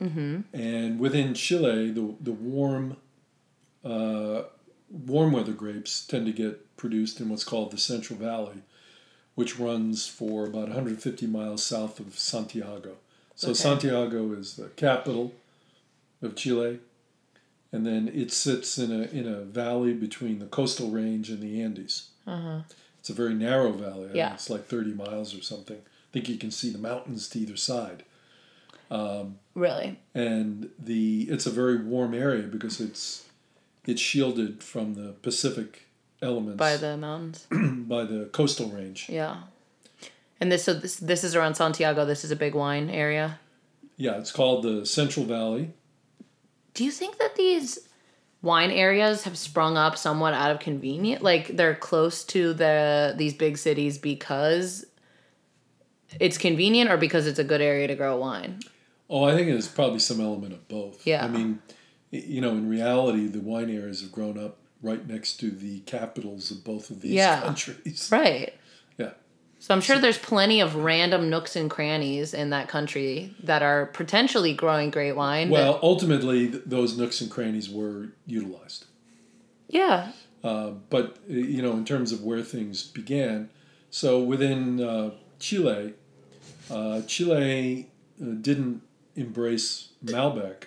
mm-hmm. 0.01 0.41
and 0.53 0.99
within 0.99 1.33
Chile, 1.33 1.91
the 1.91 2.15
the 2.21 2.31
warm, 2.31 2.97
uh, 3.83 4.43
warm 4.89 5.33
weather 5.33 5.51
grapes 5.51 6.05
tend 6.05 6.25
to 6.25 6.31
get 6.31 6.75
produced 6.77 7.19
in 7.19 7.29
what's 7.29 7.43
called 7.43 7.71
the 7.71 7.77
Central 7.77 8.17
Valley, 8.17 8.61
which 9.35 9.59
runs 9.59 10.07
for 10.07 10.45
about 10.45 10.69
150 10.69 11.27
miles 11.27 11.63
south 11.63 11.99
of 11.99 12.17
Santiago. 12.17 12.95
So 13.35 13.49
Okay. 13.49 13.55
Santiago 13.55 14.31
is 14.33 14.55
the 14.55 14.69
capital 14.69 15.33
of 16.21 16.35
Chile, 16.35 16.79
and 17.71 17.85
then 17.85 18.07
it 18.07 18.31
sits 18.31 18.77
in 18.77 18.91
a 18.91 19.03
in 19.05 19.27
a 19.27 19.41
valley 19.41 19.93
between 19.93 20.39
the 20.39 20.45
coastal 20.45 20.89
range 20.89 21.29
and 21.29 21.41
the 21.41 21.61
Andes. 21.61 22.09
Uh-huh. 22.25 22.61
It's 23.03 23.09
a 23.09 23.13
very 23.13 23.33
narrow 23.33 23.73
valley. 23.73 24.11
I 24.11 24.15
Yeah. 24.15 24.33
it's 24.33 24.49
like 24.49 24.65
30 24.67 24.93
miles 24.93 25.35
or 25.37 25.41
something. 25.41 25.75
I 25.75 26.09
think 26.13 26.29
you 26.29 26.37
can 26.37 26.51
see 26.51 26.69
the 26.69 26.77
mountains 26.77 27.27
to 27.29 27.39
either 27.39 27.57
side. 27.57 28.03
Um, 28.89 29.39
Really? 29.55 29.99
and 30.15 30.69
the 30.79 31.23
it's 31.29 31.45
a 31.45 31.49
very 31.51 31.83
warm 31.83 32.13
area 32.13 32.43
because 32.43 32.79
it's 32.79 33.25
it's 33.85 33.99
shielded 34.01 34.63
from 34.63 34.93
the 34.93 35.11
Pacific 35.21 35.87
elements 36.21 36.57
By 36.59 36.77
the 36.77 36.95
mountains. 36.95 37.45
by 37.51 38.05
the 38.05 38.29
coastal 38.31 38.69
range. 38.69 39.09
Yeah. 39.09 39.43
And 40.39 40.49
this 40.49 40.63
so 40.63 40.73
this 40.73 40.95
this 40.95 41.25
is 41.25 41.35
around 41.35 41.55
Santiago. 41.55 42.05
This 42.05 42.23
is 42.23 42.31
a 42.31 42.37
big 42.37 42.55
wine 42.55 42.89
area. 42.89 43.37
Yeah, 43.97 44.17
it's 44.17 44.31
called 44.31 44.63
the 44.63 44.85
Central 44.85 45.25
Valley. 45.25 45.71
Do 46.73 46.85
you 46.85 46.91
think 46.91 47.17
that 47.17 47.35
these 47.35 47.79
wine 48.43 48.69
areas 48.69 49.23
have 49.23 49.37
sprung 49.37 49.75
up 49.77 49.97
somewhat 49.97 50.35
out 50.35 50.51
of 50.51 50.59
convenience? 50.59 51.23
Like 51.23 51.47
they're 51.57 51.73
close 51.73 52.23
to 52.25 52.53
the 52.53 53.15
these 53.17 53.33
big 53.33 53.57
cities 53.57 53.97
because 53.97 54.85
it's 56.19 56.37
convenient 56.37 56.91
or 56.91 56.97
because 56.97 57.25
it's 57.25 57.39
a 57.39 57.43
good 57.43 57.61
area 57.61 57.87
to 57.87 57.95
grow 57.95 58.17
wine? 58.17 58.59
Oh, 59.09 59.23
I 59.23 59.35
think 59.35 59.47
there's 59.47 59.67
probably 59.67 59.99
some 59.99 60.21
element 60.21 60.53
of 60.53 60.67
both. 60.67 61.05
Yeah. 61.07 61.25
I 61.25 61.27
mean, 61.27 61.59
you 62.11 62.41
know, 62.41 62.51
in 62.51 62.69
reality, 62.69 63.25
the 63.27 63.39
wine 63.39 63.69
areas 63.69 64.01
have 64.01 64.11
grown 64.11 64.37
up 64.37 64.57
right 64.81 65.07
next 65.07 65.37
to 65.37 65.49
the 65.49 65.79
capitals 65.81 66.51
of 66.51 66.63
both 66.63 66.89
of 66.89 67.01
these 67.01 67.13
Yeah. 67.13 67.41
countries. 67.41 68.09
Right. 68.11 68.53
So 69.63 69.73
I'm 69.73 69.79
sure 69.79 69.97
there's 69.97 70.17
plenty 70.17 70.59
of 70.59 70.75
random 70.75 71.29
nooks 71.29 71.55
and 71.55 71.71
crannies 71.71 72.33
in 72.33 72.49
that 72.49 72.67
country 72.67 73.33
that 73.43 73.63
are 73.63 73.85
potentially 73.85 74.53
growing 74.53 74.89
great 74.89 75.13
wine. 75.13 75.49
Well, 75.49 75.79
ultimately, 75.81 76.49
th- 76.49 76.63
those 76.65 76.97
nooks 76.97 77.21
and 77.21 77.31
crannies 77.31 77.69
were 77.69 78.09
utilized. 78.27 78.83
yeah. 79.69 80.11
Uh, 80.43 80.71
but 80.89 81.15
uh, 81.29 81.33
you 81.33 81.61
know, 81.61 81.71
in 81.77 81.85
terms 81.85 82.11
of 82.11 82.21
where 82.25 82.41
things 82.41 82.83
began, 82.83 83.49
so 83.89 84.21
within 84.21 84.81
uh, 84.81 85.11
Chile, 85.39 85.93
uh, 86.69 87.01
Chile 87.07 87.87
uh, 88.21 88.25
didn't 88.41 88.81
embrace 89.15 89.93
Malbec, 90.03 90.63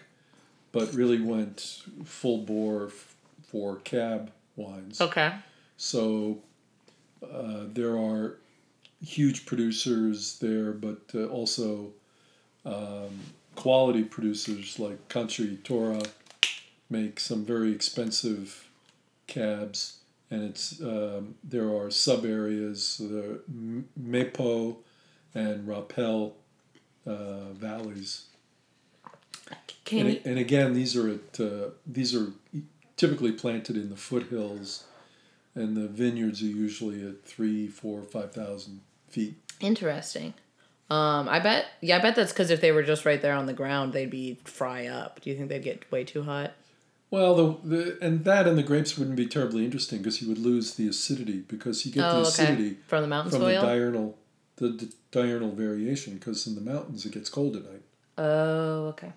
but 0.73 0.95
really 0.95 1.21
went 1.21 1.83
full 2.07 2.39
bore 2.39 2.87
f- 2.87 3.15
for 3.47 3.77
cab 3.77 4.33
wines. 4.57 5.03
Okay. 5.03 5.35
So 5.77 6.39
uh, 7.23 7.65
there 7.67 7.99
are 7.99 8.39
huge 9.03 9.47
producers 9.47 10.39
there, 10.39 10.73
but 10.73 11.03
uh, 11.15 11.27
also 11.27 11.93
um, 12.65 13.21
quality 13.55 14.03
producers 14.03 14.79
like 14.79 15.09
Concha 15.09 15.43
y 15.43 15.57
Toro 15.63 16.01
make 16.89 17.19
some 17.21 17.45
very 17.45 17.73
expensive 17.73 18.69
cabs, 19.27 19.99
and 20.31 20.43
it's 20.43 20.81
um, 20.81 21.35
there 21.43 21.75
are 21.75 21.91
sub 21.91 22.25
areas, 22.25 22.99
the 22.99 23.41
M- 23.49 23.89
Maipo 24.01 24.77
and 25.35 25.67
Rapel 25.67 26.37
uh, 27.07 27.53
valleys. 27.53 28.27
Can 29.85 30.07
And, 30.07 30.21
and 30.25 30.39
again, 30.39 30.75
these 30.75 30.97
are 30.97 31.09
at 31.09 31.41
uh, 31.41 31.71
these 31.87 32.15
are 32.15 32.33
typically 32.97 33.33
planted 33.33 33.77
in 33.77 33.91
the 33.91 33.97
foothills, 33.97 34.85
and 35.57 35.77
the 35.77 35.89
vineyards 35.89 36.43
are 36.43 36.47
usually 36.47 37.05
at 37.07 37.25
three, 37.25 37.67
four, 37.67 38.03
five 38.03 38.33
thousand 38.33 38.83
feet. 39.09 39.35
interesting. 39.61 40.35
Um, 40.89 41.29
I 41.29 41.41
bet. 41.41 41.67
Yeah, 41.81 41.97
I 41.97 42.01
bet 42.01 42.15
that's 42.15 42.33
because 42.33 42.51
if 42.51 42.61
they 42.61 42.71
were 42.71 42.85
just 42.85 43.05
right 43.05 43.21
there 43.21 43.35
on 43.35 43.47
the 43.47 43.53
ground, 43.53 43.93
they'd 43.93 44.11
be 44.11 44.39
fry 44.45 44.87
up. 44.87 45.21
Do 45.21 45.31
you 45.31 45.37
think 45.37 45.49
they'd 45.49 45.63
get 45.63 45.91
way 45.91 46.05
too 46.05 46.23
hot? 46.23 46.53
Well, 47.11 47.35
the, 47.35 47.69
the 47.69 47.99
and 48.01 48.25
that 48.25 48.47
and 48.47 48.57
the 48.57 48.63
grapes 48.63 48.97
wouldn't 48.97 49.17
be 49.17 49.27
terribly 49.27 49.65
interesting 49.65 49.99
because 49.99 50.23
you 50.23 50.29
would 50.29 50.39
lose 50.39 50.75
the 50.75 50.87
acidity 50.89 51.39
because 51.39 51.85
you 51.87 51.93
get 51.93 52.05
oh, 52.05 52.13
the 52.13 52.19
okay. 52.21 52.29
acidity 52.29 52.77
From 52.87 53.03
the 53.03 53.09
mountain 53.09 53.33
from 53.33 53.41
soil. 53.41 53.61
the 53.61 53.67
diurnal 53.67 54.19
the, 54.57 54.93
diurnal 55.11 55.53
variation 55.53 56.15
because 56.15 56.47
in 56.47 56.55
the 56.55 56.61
mountains 56.61 57.05
it 57.07 57.13
gets 57.13 57.29
cold 57.29 57.57
at 57.57 57.65
night. 57.65 57.83
Oh, 58.19 58.87
okay. 58.89 59.13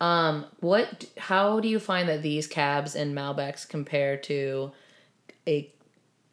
Um, 0.00 0.46
what? 0.60 1.06
How 1.18 1.60
do 1.60 1.68
you 1.68 1.78
find 1.78 2.08
that 2.08 2.22
these 2.22 2.46
cabs 2.46 2.94
and 2.94 3.16
Malbecs 3.16 3.68
compare 3.68 4.16
to 4.18 4.72
a 5.46 5.70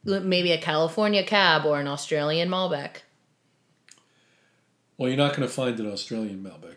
maybe 0.03 0.51
a 0.51 0.57
California 0.57 1.23
cab 1.23 1.65
or 1.65 1.79
an 1.79 1.87
Australian 1.87 2.49
Malbec? 2.49 2.97
Well, 4.97 5.09
you're 5.09 5.17
not 5.17 5.35
going 5.35 5.47
to 5.47 5.53
find 5.53 5.79
an 5.79 5.91
Australian 5.91 6.43
Malbec. 6.43 6.75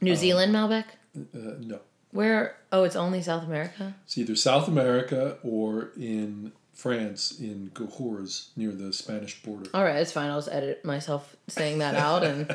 New 0.00 0.14
Zealand 0.16 0.54
Malbec? 0.54 0.84
Uh, 1.16 1.56
no, 1.60 1.80
Where? 2.10 2.56
Oh, 2.72 2.84
it's 2.84 2.96
only 2.96 3.22
South 3.22 3.44
America. 3.44 3.94
it's 4.04 4.18
either 4.18 4.36
South 4.36 4.68
America 4.68 5.38
or 5.42 5.92
in 5.96 6.52
France 6.74 7.38
in 7.40 7.70
Cahors 7.74 8.50
near 8.56 8.72
the 8.72 8.92
Spanish 8.92 9.42
border. 9.42 9.70
All 9.72 9.82
right, 9.84 9.96
it's 9.96 10.12
fine. 10.12 10.30
I'll 10.30 10.38
just 10.38 10.52
edit 10.52 10.84
myself 10.84 11.34
saying 11.48 11.78
that 11.78 11.94
out. 11.94 12.22
And 12.22 12.54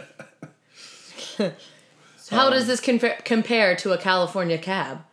So 2.18 2.36
how 2.36 2.50
does 2.50 2.68
this 2.68 2.80
compare 2.80 3.76
to 3.76 3.92
a 3.92 3.98
California 3.98 4.58
cab? 4.58 5.04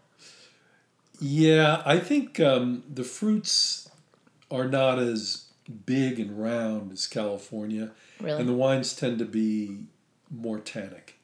Yeah, 1.21 1.83
I 1.85 1.99
think 1.99 2.39
um, 2.41 2.85
the 2.93 3.05
fruits 3.05 3.91
are 4.51 4.69
not 4.69 4.99
as 4.99 5.47
big 5.87 6.19
and 6.19 6.41
round 6.41 6.93
as 6.93 7.07
California, 7.07 7.91
Really? 8.21 8.41
and 8.41 8.49
the 8.49 8.55
wines 8.55 8.95
tend 8.95 9.19
to 9.19 9.25
be 9.25 9.85
more 10.31 10.59
tannic, 10.59 11.19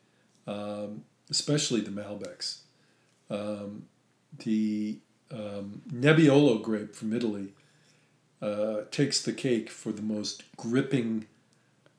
um, 0.47 1.05
especially 1.31 1.81
the 1.81 1.91
Malbecs. 1.91 2.59
Um, 3.31 3.87
the 4.45 4.99
um, 5.31 5.83
Nebbiolo 5.93 6.63
grape 6.63 6.95
from 6.95 7.13
Italy 7.13 7.55
uh, 8.43 8.83
takes 8.91 9.23
the 9.23 9.33
cake 9.33 9.71
for 9.71 9.93
the 9.93 10.03
most 10.03 10.43
gripping 10.57 11.27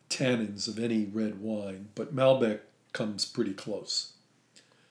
tannins 0.10 0.68
of 0.68 0.78
any 0.78 1.06
red 1.06 1.40
wine, 1.42 1.90
but 1.96 2.16
Malbec 2.16 2.60
comes 2.94 3.26
pretty 3.26 3.54
close. 3.54 4.14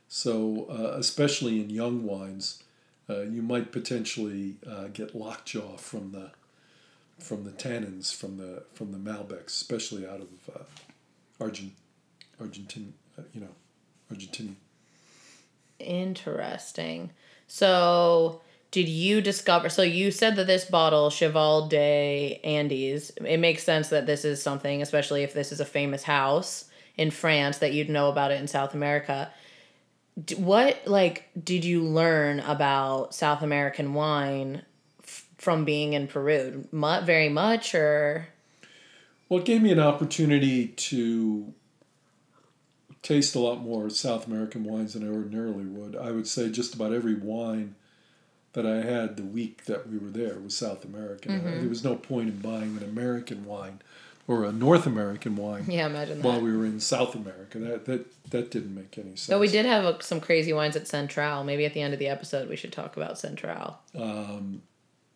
So, 0.09 0.67
uh, 0.69 0.97
especially 0.99 1.61
in 1.61 1.71
young 1.71 2.05
wines, 2.05 2.63
uh, 3.09 3.21
you 3.23 3.43
might 3.43 3.73
potentially 3.73 4.57
uh, 4.69 4.89
get 4.93 5.15
lockjaw 5.15 5.77
from 5.77 6.13
the 6.13 6.31
from 7.19 7.45
the 7.45 7.53
tannins 7.53 8.15
from 8.15 8.39
the 8.39 8.65
from 8.75 8.93
the 8.93 8.99
Malbecs, 8.99 9.47
especially 9.47 10.07
out 10.07 10.21
of 10.21 10.29
uh, 10.55 10.65
Argent, 11.41 11.73
Argentine, 12.41 12.95
uh, 13.19 13.23
you 13.33 13.41
know, 13.41 13.55
Argentinian. 14.13 14.57
Interesting. 15.79 17.11
So, 17.47 18.41
did 18.71 18.89
you 18.89 19.21
discover? 19.21 19.69
So, 19.69 19.83
you 19.83 20.11
said 20.11 20.37
that 20.37 20.47
this 20.47 20.65
bottle, 20.65 21.11
Cheval 21.11 21.69
de 21.69 22.41
Andes, 22.43 23.11
it 23.25 23.39
makes 23.39 23.63
sense 23.63 23.89
that 23.89 24.07
this 24.07 24.25
is 24.25 24.43
something, 24.43 24.83
especially 24.83 25.23
if 25.23 25.35
this 25.35 25.53
is 25.53 25.61
a 25.61 25.65
famous 25.65 26.05
house 26.05 26.67
in 26.97 27.11
France, 27.11 27.59
that 27.59 27.73
you'd 27.73 27.91
know 27.91 28.09
about 28.09 28.31
it 28.31 28.41
in 28.41 28.47
South 28.47 28.75
America. 28.75 29.31
What, 30.37 30.83
like, 30.87 31.29
did 31.43 31.65
you 31.65 31.83
learn 31.83 32.41
about 32.41 33.15
South 33.15 33.43
American 33.43 33.95
wine 33.95 34.63
f- 35.03 35.27
from 35.39 35.65
being 35.65 35.93
in 35.93 36.07
Peru? 36.07 36.67
Mu- 36.71 37.01
very 37.01 37.29
much, 37.29 37.75
or? 37.75 38.29
Well, 39.29 39.41
it 39.41 39.47
gave 39.47 39.63
me 39.63 39.73
an 39.73 39.81
opportunity 39.81 40.69
to 40.69 41.53
taste 43.03 43.35
a 43.35 43.39
lot 43.41 43.61
more 43.61 43.91
South 43.91 44.27
American 44.27 44.65
wines 44.65 44.95
than 44.95 45.03
I 45.05 45.13
ordinarily 45.13 45.65
would. 45.65 45.97
I 45.97 46.11
would 46.11 46.27
say 46.27 46.49
just 46.49 46.75
about 46.75 46.93
every 46.93 47.15
wine 47.15 47.75
that 48.55 48.65
I 48.65 48.83
had 48.83 49.17
the 49.17 49.25
week 49.25 49.65
that 49.65 49.89
we 49.89 49.99
were 49.99 50.11
there 50.11 50.39
was 50.39 50.57
South 50.57 50.85
American. 50.85 51.33
Mm-hmm. 51.33 51.61
There 51.61 51.69
was 51.69 51.85
no 51.85 51.97
point 51.97 52.29
in 52.29 52.39
buying 52.39 52.77
an 52.77 52.85
American 52.85 53.45
wine 53.45 53.81
or 54.27 54.45
a 54.45 54.53
North 54.53 54.87
American 54.87 55.37
wine 55.37 55.65
Yeah, 55.69 55.87
imagine 55.87 56.21
that. 56.23 56.27
while 56.27 56.41
we 56.41 56.57
were 56.57 56.65
in 56.65 56.81
South 56.81 57.15
America. 57.15 57.59
That 57.59 57.85
that 57.87 58.31
that 58.31 58.51
didn't 58.51 58.75
make 58.75 58.97
any 58.99 59.11
sense. 59.11 59.27
But 59.29 59.41
we 59.41 59.49
did 59.49 59.67
have 59.67 59.85
uh, 59.85 59.99
some 60.01 60.21
crazy 60.21 60.53
wines 60.53 60.77
at 60.77 60.87
Central. 60.89 61.45
Maybe 61.45 61.65
at 61.67 61.75
the 61.75 61.81
end 61.81 61.93
of 61.93 61.99
the 62.01 62.09
episode, 62.09 62.49
we 62.49 62.57
should 62.57 62.73
talk 62.73 62.97
about 62.97 63.19
Central. 63.19 63.79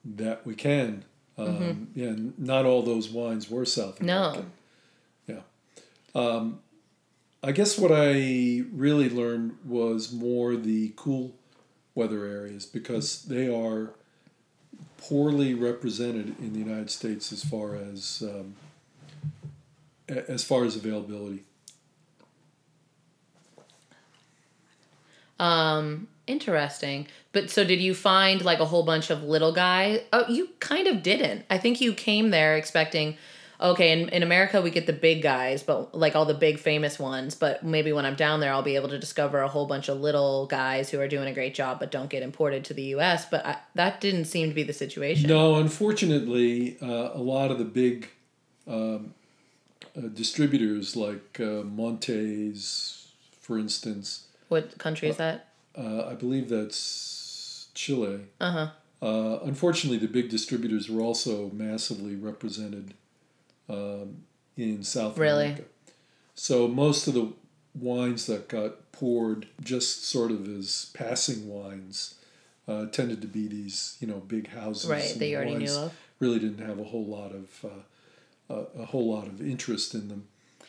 that 0.05 0.47
we 0.47 0.55
can. 0.55 1.05
Um, 1.37 1.47
Mm-hmm. 1.47 1.85
Yeah, 2.01 2.15
not 2.37 2.65
all 2.65 2.83
those 2.83 3.09
wines 3.09 3.49
were 3.51 3.65
South 3.65 4.01
American. 4.01 4.51
No. 5.27 5.37
Yeah. 5.37 6.21
Um, 6.21 6.59
I 7.45 7.53
guess 7.53 7.79
what 7.79 7.93
I 7.93 8.65
really 8.73 9.09
learned 9.09 9.57
was 9.65 10.13
more 10.13 10.57
the 10.57 10.93
cool 10.97 11.35
weather 11.95 12.25
areas 12.25 12.67
because 12.67 13.23
they 13.23 13.47
are 13.47 13.91
poorly 14.97 15.55
represented 15.55 16.35
in 16.41 16.53
the 16.55 16.59
United 16.59 16.91
States 16.91 17.33
as 17.33 17.45
far 17.45 17.77
as 17.77 18.23
um, 18.23 18.55
a- 18.67 18.68
as 20.09 20.45
far 20.45 20.65
as 20.65 20.77
availability. 20.77 21.45
Um, 25.39 26.09
interesting. 26.27 27.07
But 27.33 27.51
so 27.51 27.65
did 27.65 27.81
you 27.81 27.95
find 27.95 28.45
like 28.45 28.61
a 28.61 28.65
whole 28.65 28.85
bunch 28.85 29.11
of 29.11 29.23
little 29.23 29.53
guys? 29.53 30.01
Oh, 30.13 30.25
you 30.29 30.51
kind 30.61 30.87
of 30.87 31.03
didn't. 31.03 31.45
I 31.51 31.59
think 31.59 31.81
you 31.81 31.93
came 31.93 32.31
there 32.31 32.57
expecting, 32.57 33.17
okay, 33.61 33.93
in, 33.93 34.09
in 34.09 34.23
America 34.23 34.61
we 34.61 34.71
get 34.71 34.87
the 34.87 34.93
big 34.93 35.23
guys, 35.23 35.63
but 35.63 35.95
like 35.95 36.17
all 36.17 36.25
the 36.25 36.35
big 36.35 36.59
famous 36.59 36.99
ones. 36.99 37.35
But 37.35 37.63
maybe 37.63 37.93
when 37.93 38.05
I'm 38.05 38.17
down 38.17 38.41
there, 38.41 38.53
I'll 38.53 38.63
be 38.63 38.77
able 38.77 38.89
to 38.89 38.99
discover 38.99 39.41
a 39.41 39.49
whole 39.49 39.67
bunch 39.67 39.89
of 39.89 40.01
little 40.01 40.47
guys 40.47 40.91
who 40.91 41.01
are 41.01 41.09
doing 41.09 41.29
a 41.29 41.35
great 41.35 41.55
job, 41.55 41.79
but 41.79 41.91
don't 41.91 42.11
get 42.11 42.23
imported 42.23 42.65
to 42.67 42.75
the 42.75 42.83
U.S. 42.85 43.27
But 43.31 43.47
I, 43.47 43.59
that 43.75 44.01
didn't 44.01 44.25
seem 44.25 44.49
to 44.49 44.55
be 44.55 44.65
the 44.65 44.73
situation. 44.73 45.29
No, 45.29 45.57
unfortunately, 45.57 46.79
uh, 46.83 47.11
a 47.15 47.23
lot 47.23 47.51
of 47.51 47.59
the 47.59 47.65
big 47.65 48.09
um, 48.67 49.15
uh, 49.97 50.03
distributors 50.09 50.97
like 50.97 51.39
uh, 51.41 51.63
Montes, 51.63 53.09
for 53.41 53.59
instance, 53.59 54.27
What 54.49 54.79
country 54.79 55.09
is 55.09 55.17
that? 55.17 55.49
uh, 55.77 56.07
I 56.07 56.15
believe 56.15 56.49
that's 56.49 57.69
Chile. 57.75 58.21
Uh 58.41 58.51
huh. 58.53 58.69
Uh, 59.01 59.39
unfortunately, 59.45 59.99
the 59.99 60.09
big 60.13 60.29
distributors 60.29 60.91
were 60.91 61.01
also 61.03 61.51
massively 61.51 62.17
represented 62.17 62.95
um, 63.69 64.25
in 64.57 64.83
South 64.83 65.17
Really? 65.17 65.45
America. 65.45 65.65
So 66.35 66.67
most 66.67 67.07
of 67.07 67.15
the 67.15 67.33
wines 67.75 68.27
that 68.27 68.49
got 68.49 68.91
poured 68.91 69.47
just 69.63 70.05
sort 70.05 70.33
of 70.33 70.49
as 70.49 70.91
passing 70.95 71.49
wines 71.49 72.17
uh, 72.67 72.87
tended 72.87 73.21
to 73.23 73.29
be 73.29 73.47
these, 73.47 73.97
you 74.01 74.09
know, 74.09 74.17
big 74.19 74.49
houses. 74.49 74.91
Right, 74.91 75.15
that 75.17 75.27
you 75.27 75.37
already 75.37 75.55
knew 75.57 75.73
of. 75.73 75.95
Really 76.19 76.41
didn't 76.41 76.67
have 76.67 76.81
a 76.81 76.85
whole 76.85 77.05
lot 77.07 77.33
of 77.33 77.65
uh, 77.65 77.83
a, 78.49 78.65
a 78.81 78.85
whole 78.87 79.13
lot 79.13 79.27
of 79.27 79.41
interest 79.41 79.95
in 79.95 80.09
them. 80.09 80.29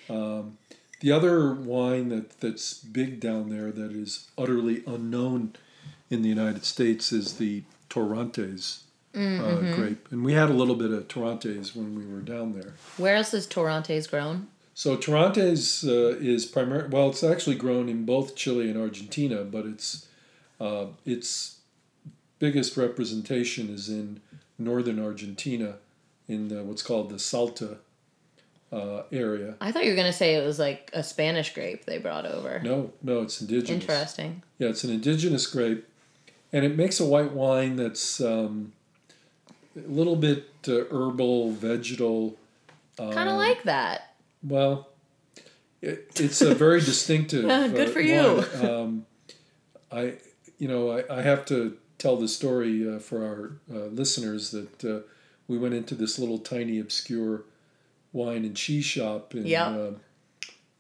Um, 0.10 0.58
the 1.00 1.12
other 1.12 1.54
wine 1.54 2.10
that, 2.10 2.40
that's 2.40 2.74
big 2.74 3.20
down 3.20 3.50
there 3.50 3.72
that 3.72 3.92
is 3.92 4.28
utterly 4.38 4.84
unknown 4.86 5.54
in 6.10 6.22
the 6.22 6.30
United 6.30 6.66
States 6.66 7.12
is 7.12 7.38
the 7.38 7.64
Torrontes 7.90 8.82
uh, 9.16 9.76
grape. 9.76 10.08
And 10.12 10.24
we 10.24 10.34
had 10.34 10.50
a 10.50 10.54
little 10.54 10.76
bit 10.76 10.92
of 10.92 11.08
Torrontes 11.08 11.76
when 11.76 11.96
we 11.96 12.06
were 12.06 12.22
down 12.22 12.54
there. 12.54 12.74
Where 12.98 13.16
else 13.16 13.34
is 13.34 13.48
Torrontes 13.48 14.10
grown? 14.10 14.48
So 14.74 14.96
Torrontes 14.96 15.88
uh, 15.88 16.18
is 16.20 16.46
primary. 16.46 16.88
Well, 16.88 17.10
it's 17.10 17.24
actually 17.24 17.56
grown 17.56 17.90
in 17.90 18.06
both 18.06 18.36
Chile 18.36 18.70
and 18.70 18.80
Argentina, 18.80 19.44
but 19.44 19.66
its 19.66 20.08
uh, 20.60 20.88
its 21.06 21.60
biggest 22.40 22.78
representation 22.78 23.70
is 23.70 23.90
in 23.90 24.22
northern 24.58 25.04
Argentina, 25.04 25.76
in 26.30 26.58
uh, 26.58 26.64
what's 26.64 26.82
called 26.84 27.10
the 27.10 27.20
Salta 27.20 27.78
uh, 28.72 29.02
area. 29.12 29.56
I 29.60 29.72
thought 29.72 29.84
you 29.84 29.90
were 29.90 29.96
gonna 29.98 30.14
say 30.14 30.36
it 30.36 30.46
was 30.46 30.60
like 30.60 30.90
a 30.94 31.04
Spanish 31.04 31.54
grape 31.54 31.86
they 31.86 31.98
brought 31.98 32.26
over. 32.26 32.62
No, 32.64 32.94
no, 33.04 33.24
it's 33.24 33.42
indigenous. 33.42 33.82
Interesting. 33.84 34.44
Yeah, 34.60 34.70
it's 34.70 34.84
an 34.84 34.92
indigenous 34.92 35.48
grape, 35.48 35.86
and 36.54 36.64
it 36.64 36.78
makes 36.78 37.00
a 37.00 37.06
white 37.06 37.32
wine 37.34 37.76
that's 37.76 38.22
um, 38.22 38.74
a 39.76 39.88
little 39.90 40.16
bit 40.16 40.46
uh, 40.68 40.86
herbal, 40.92 41.52
vegetal. 41.54 42.38
Kind 42.98 43.18
Um, 43.18 43.28
of 43.30 43.36
like 43.38 43.64
that. 43.64 44.14
Well, 44.44 44.88
it, 45.82 46.12
it's 46.18 46.42
a 46.42 46.54
very 46.54 46.80
distinctive. 46.92 47.44
Good 47.46 47.90
uh, 47.90 47.92
for 47.92 48.02
you. 48.02 48.44
Um, 48.62 49.06
I, 49.92 50.16
you 50.60 50.68
know, 50.68 50.92
I, 50.92 51.20
I 51.20 51.22
have 51.24 51.46
to 51.46 51.78
tell 51.98 52.18
the 52.18 52.28
story 52.28 52.88
uh, 52.88 53.00
for 53.00 53.24
our 53.26 53.54
uh, 53.76 53.86
listeners 53.88 54.52
that 54.52 54.84
uh, 54.86 55.00
we 55.50 55.58
went 55.58 55.74
into 55.74 55.96
this 55.96 56.18
little 56.18 56.38
tiny 56.40 56.80
obscure 56.80 57.44
wine 58.14 58.46
and 58.46 58.56
cheese 58.56 58.86
shop 58.86 59.36
in 59.36 59.46
Yeah. 59.46 59.68
uh, 59.68 59.92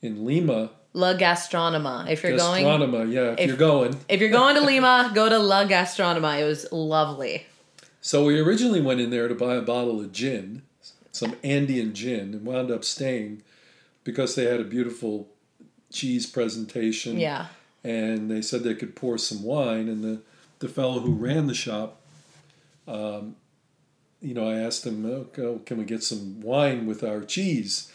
in 0.02 0.24
Lima. 0.24 0.70
La 0.94 1.14
Gastronoma. 1.16 2.10
If 2.10 2.24
you're 2.24 2.38
going, 2.38 2.64
Gastronoma, 2.64 3.12
yeah. 3.12 3.32
If, 3.34 3.40
if- 3.40 3.48
you're 3.50 3.58
going, 3.58 3.98
if 4.08 4.22
you're 4.22 4.30
going 4.30 4.56
to 4.56 4.62
Lima, 4.62 5.12
go 5.16 5.28
to 5.28 5.38
La 5.40 5.66
Gastronoma. 5.66 6.40
It 6.40 6.46
was 6.46 6.72
lovely. 6.72 7.46
So 8.02 8.24
we 8.26 8.40
originally 8.40 8.80
went 8.82 9.02
in 9.02 9.10
there 9.10 9.28
to 9.28 9.36
buy 9.36 9.56
a 9.56 9.62
bottle 9.62 10.00
of 10.00 10.12
gin, 10.14 10.62
some 11.12 11.36
Andean 11.44 11.94
gin, 11.94 12.34
and 12.34 12.46
wound 12.46 12.72
up 12.72 12.86
staying 12.86 13.42
because 14.04 14.36
they 14.36 14.46
had 14.46 14.60
a 14.62 14.64
beautiful 14.64 15.28
cheese 15.92 16.26
presentation. 16.26 17.20
Yeah. 17.20 17.48
And 17.84 18.30
they 18.32 18.42
said 18.42 18.64
they 18.64 18.76
could 18.76 18.96
pour 18.96 19.18
some 19.18 19.44
wine, 19.44 19.88
and 19.90 20.04
the, 20.04 20.22
the 20.60 20.70
fellow 20.70 21.00
who 21.00 21.14
ran 21.14 21.48
the 21.48 21.54
shop, 21.54 22.02
um, 22.88 23.36
you 24.22 24.34
know, 24.34 24.50
I 24.50 24.56
asked 24.56 24.86
him, 24.86 25.06
oh, 25.06 25.62
can 25.66 25.78
we 25.78 25.86
get 25.86 26.04
some 26.04 26.42
wine 26.42 26.86
with 26.86 27.04
our 27.04 27.22
cheese? 27.22 27.92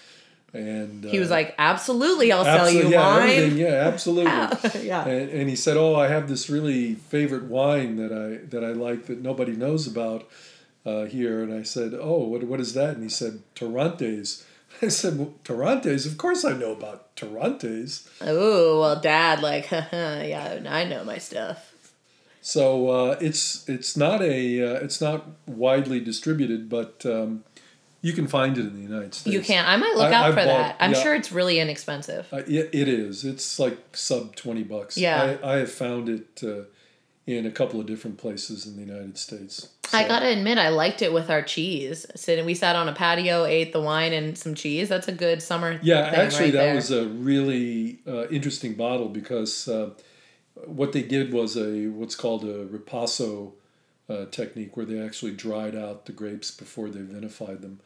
And 0.55 1.03
He 1.03 1.19
was 1.19 1.33
uh, 1.33 1.35
like, 1.35 1.55
"Absolutely, 1.59 2.31
I'll 2.31 2.45
sell 2.45 2.71
you 2.71 2.89
yeah, 2.89 3.17
everything, 3.17 3.51
wine." 3.51 3.59
yeah, 3.59 3.89
absolutely. 3.89 4.87
yeah. 4.87 5.05
And, 5.05 5.29
and 5.31 5.49
he 5.51 5.57
said, 5.57 5.77
"Oh, 5.77 5.97
I 5.97 6.07
have 6.07 6.29
this 6.29 6.49
really 6.49 6.95
favorite 6.95 7.47
wine 7.47 7.97
that 7.97 8.13
I 8.13 8.47
that 8.51 8.63
I 8.63 8.69
like 8.69 9.07
that 9.07 9.21
nobody 9.21 9.57
knows 9.57 9.89
about 9.89 10.29
uh, 10.87 11.07
here." 11.07 11.43
And 11.43 11.53
I 11.53 11.65
said, 11.65 11.93
"Oh, 11.93 12.29
what 12.29 12.45
what 12.45 12.61
is 12.61 12.73
that?" 12.75 12.95
And 12.95 13.03
he 13.03 13.09
said, 13.09 13.43
"Torrontes." 13.57 14.45
I 14.83 14.89
said, 14.89 15.19
well, 15.19 15.35
"Torrontes? 15.43 16.07
Of 16.07 16.19
course 16.19 16.45
I 16.45 16.53
know 16.53 16.71
about 16.71 17.17
Torrontes." 17.17 18.09
Oh 18.21 18.81
well, 18.81 19.01
Dad, 19.01 19.41
like, 19.41 19.69
yeah, 19.73 20.63
I 20.69 20.85
know 20.85 21.03
my 21.03 21.19
stuff. 21.19 21.74
So 22.47 22.91
uh, 22.91 23.17
it's 23.23 23.67
it's 23.71 23.97
not 23.97 24.21
a 24.21 24.63
uh, 24.63 24.85
it's 24.85 25.01
not 25.01 25.25
widely 25.47 25.99
distributed, 25.99 26.69
but 26.69 27.05
um, 27.07 27.43
you 28.03 28.13
can 28.13 28.27
find 28.29 28.59
it 28.59 28.67
in 28.67 28.75
the 28.77 28.83
United 28.83 29.15
States. 29.15 29.33
You 29.33 29.41
can. 29.41 29.65
I 29.67 29.79
might 29.79 29.95
look 29.95 30.13
I- 30.13 30.15
out 30.15 30.25
I 30.27 30.31
for 30.31 30.37
bought- 30.37 30.47
that. 30.47 30.77
I'm 30.79 30.93
yeah. 30.93 31.03
sure 31.03 31.15
it's 31.15 31.33
really 31.33 31.59
inexpensive. 31.59 32.27
Uh, 32.31 32.43
it, 32.47 32.69
it 32.75 32.87
is. 32.87 33.25
It's 33.25 33.59
like 33.59 33.79
sub 33.97 34.37
twenty 34.37 34.63
bucks. 34.63 34.99
Yeah. 34.99 35.39
I, 35.43 35.55
I 35.55 35.57
have 35.61 35.73
found 35.73 36.11
it 36.11 36.43
uh, 36.45 36.65
in 37.27 37.47
a 37.47 37.51
couple 37.51 37.81
of 37.81 37.87
different 37.87 38.19
places 38.19 38.67
in 38.67 38.77
the 38.77 38.83
United 38.93 39.17
States. 39.17 39.71
I 39.95 40.07
gotta 40.07 40.27
admit, 40.29 40.59
I 40.59 40.69
liked 40.69 41.01
it 41.01 41.15
with 41.15 41.31
our 41.31 41.41
cheese. 41.41 42.05
Sitting, 42.15 42.45
we 42.45 42.55
sat 42.55 42.77
on 42.77 42.91
a 42.91 42.93
patio, 42.93 43.47
ate 43.47 43.73
the 43.73 43.81
wine 43.81 44.13
and 44.13 44.37
some 44.37 44.55
cheese. 44.55 44.91
That's 44.91 45.09
a 45.09 45.13
good 45.13 45.41
summer. 45.41 45.81
Yeah, 45.83 46.01
actually, 46.01 46.47
right 46.47 46.53
that 46.53 46.65
there. 46.65 46.75
was 46.75 46.91
a 46.91 47.07
really 47.07 48.01
uh, 48.07 48.27
interesting 48.29 48.75
bottle 48.75 49.09
because 49.09 49.67
uh, 49.67 49.91
what 50.67 50.93
they 50.93 51.03
did 51.03 51.33
was 51.33 51.57
a 51.57 51.89
what's 51.89 52.15
called 52.15 52.45
a 52.45 52.67
ripasso 52.67 53.53
uh, 54.09 54.27
technique, 54.27 54.77
where 54.77 54.87
they 54.87 55.01
actually 55.01 55.33
dried 55.33 55.75
out 55.75 56.07
the 56.07 56.13
grapes 56.13 56.51
before 56.51 56.91
they 56.91 57.01
vinified 57.01 57.61
them. 57.61 57.81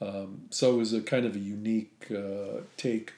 Um, 0.00 0.42
so 0.50 0.74
it 0.74 0.76
was 0.78 0.92
a 0.92 1.00
kind 1.00 1.26
of 1.26 1.36
a 1.36 1.38
unique 1.38 2.06
uh, 2.10 2.62
take 2.76 3.12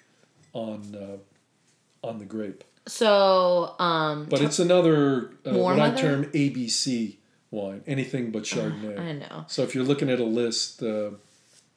on 0.53 0.95
uh, 0.95 2.07
on 2.07 2.19
the 2.19 2.25
grape. 2.25 2.65
So, 2.87 3.75
um, 3.79 4.27
But 4.27 4.43
it's 4.43 4.59
another 4.59 5.31
uh, 5.47 5.55
what 5.55 5.81
I 5.81 5.91
term 5.91 6.27
ABC 6.27 7.17
wine, 7.51 7.83
anything 7.87 8.31
but 8.31 8.43
Chardonnay. 8.43 8.99
I 8.99 9.13
know. 9.13 9.45
So 9.49 9.63
if 9.63 9.75
you're 9.75 9.85
looking 9.85 10.11
at 10.11 10.21
a 10.21 10.25
list, 10.25 10.83
uh, 10.83 11.13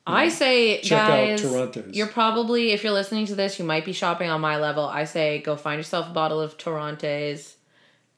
I 0.08 0.30
say, 0.30 0.82
check 0.82 1.00
out 1.00 1.74
guys, 1.74 1.96
you're 1.96 2.08
probably 2.08 2.72
if 2.72 2.84
you're 2.84 2.94
listening 2.94 3.26
to 3.28 3.36
this, 3.36 3.60
you 3.60 3.66
might 3.66 3.86
be 3.86 3.94
shopping 3.94 4.30
on 4.30 4.42
my 4.42 4.58
level. 4.58 4.86
I 4.86 5.04
say, 5.04 5.40
go 5.40 5.56
find 5.56 5.78
yourself 5.78 6.10
a 6.10 6.14
bottle 6.14 6.40
of 6.40 6.58
Torrontes, 6.58 7.56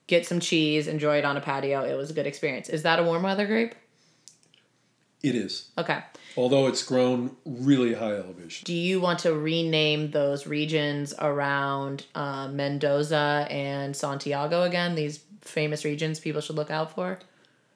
get 0.08 0.26
some 0.26 0.40
cheese, 0.40 0.88
enjoy 0.88 1.18
it 1.18 1.26
on 1.26 1.38
a 1.38 1.42
patio. 1.42 1.84
It 1.84 1.96
was 1.96 2.10
a 2.10 2.14
good 2.14 2.28
experience. 2.28 2.70
Is 2.70 2.84
that 2.84 3.00
a 3.00 3.04
warm 3.04 3.24
weather 3.24 3.46
grape? 3.46 3.76
it 5.22 5.36
is. 5.36 5.70
Okay. 5.78 6.00
Although 6.38 6.68
it's 6.68 6.84
grown 6.84 7.36
really 7.46 7.94
high 7.94 8.14
elevation. 8.14 8.66
Do 8.66 8.74
you 8.74 9.02
want 9.02 9.20
to 9.20 9.34
rename 9.34 10.12
those 10.12 10.48
regions 10.48 11.14
around 11.20 12.06
uh, 12.16 12.48
Mendoza 12.48 13.48
and 13.50 13.96
Santiago 13.96 14.64
again? 14.64 14.96
These 14.96 15.20
famous 15.42 15.84
regions 15.84 16.20
people 16.20 16.42
should 16.42 16.56
look 16.56 16.72
out 16.72 16.96
for. 16.96 17.20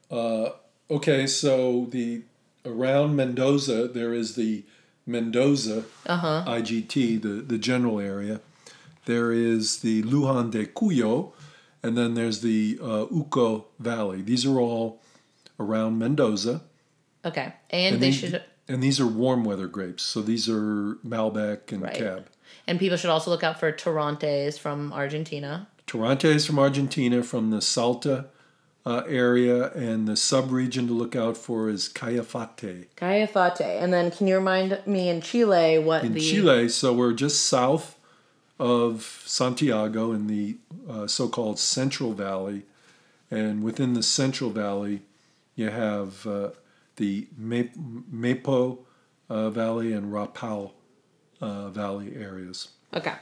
Uh, 0.09 0.51
okay, 0.89 1.27
so 1.27 1.87
the 1.89 2.21
around 2.65 3.15
Mendoza 3.15 3.87
there 3.87 4.13
is 4.13 4.35
the 4.35 4.63
Mendoza 5.05 5.83
Uh 6.05 6.17
huh. 6.17 6.43
IGT, 6.47 7.21
the 7.21 7.27
the 7.41 7.57
general 7.57 7.99
area. 7.99 8.39
There 9.05 9.31
is 9.33 9.79
the 9.79 10.01
Lujan 10.03 10.49
de 10.51 10.65
Cuyo, 10.65 11.33
and 11.81 11.97
then 11.97 12.13
there's 12.13 12.39
the 12.41 12.79
uh, 12.81 13.05
Uco 13.11 13.65
Valley. 13.79 14.21
These 14.21 14.45
are 14.45 14.59
all 14.59 15.01
around 15.59 15.99
Mendoza. 15.99 16.61
Okay. 17.25 17.53
And, 17.69 17.95
And 17.95 18.01
they 18.03 18.07
these- 18.11 18.15
should 18.15 18.43
And 18.69 18.81
these 18.81 18.99
are 19.01 19.05
warm 19.07 19.43
weather 19.43 19.67
grapes. 19.67 20.03
So 20.03 20.21
these 20.21 20.47
are 20.49 20.95
Malbec 21.05 21.71
and 21.73 21.81
Right. 21.81 21.93
Cab. 21.95 22.27
and 22.65 22.79
people 22.79 22.97
should 22.97 23.09
also 23.09 23.29
look 23.29 23.43
out 23.43 23.59
for 23.59 23.73
Torrontes 23.73 24.57
from 24.57 24.93
Argentina. 24.93 25.67
Torrontes 25.85 26.47
from 26.47 26.57
Argentina, 26.59 27.21
from 27.23 27.49
the 27.51 27.61
Salta 27.61 28.27
uh, 28.85 29.03
area, 29.07 29.71
and 29.71 30.07
the 30.07 30.15
sub-region 30.15 30.87
to 30.87 30.93
look 30.93 31.15
out 31.15 31.37
for 31.37 31.69
is 31.69 31.87
Cayafate 31.87 32.87
Cayafate. 32.97 33.61
And 33.61 33.93
then 33.93 34.11
can 34.11 34.27
you 34.27 34.35
remind 34.35 34.79
me 34.85 35.09
in 35.09 35.21
Chile 35.21 35.79
what 35.79 36.03
in 36.03 36.13
the 36.13 36.19
Chile. 36.19 36.69
So 36.69 36.93
we're 36.93 37.13
just 37.13 37.45
south 37.45 37.97
of 38.59 39.23
Santiago 39.25 40.11
in 40.11 40.27
the 40.27 40.57
uh, 40.89 41.07
so-called 41.07 41.59
Central 41.59 42.13
Valley, 42.13 42.63
and 43.31 43.63
within 43.63 43.93
the 43.93 44.03
Central 44.03 44.49
Valley, 44.49 45.01
you 45.55 45.69
have 45.69 46.27
uh, 46.27 46.49
the 46.97 47.27
Maipo 47.39 48.79
uh, 49.29 49.49
Valley 49.49 49.93
and 49.93 50.13
Rapel 50.13 50.73
uh, 51.41 51.69
Valley 51.69 52.15
areas. 52.15 52.69
Okay. 52.93 53.15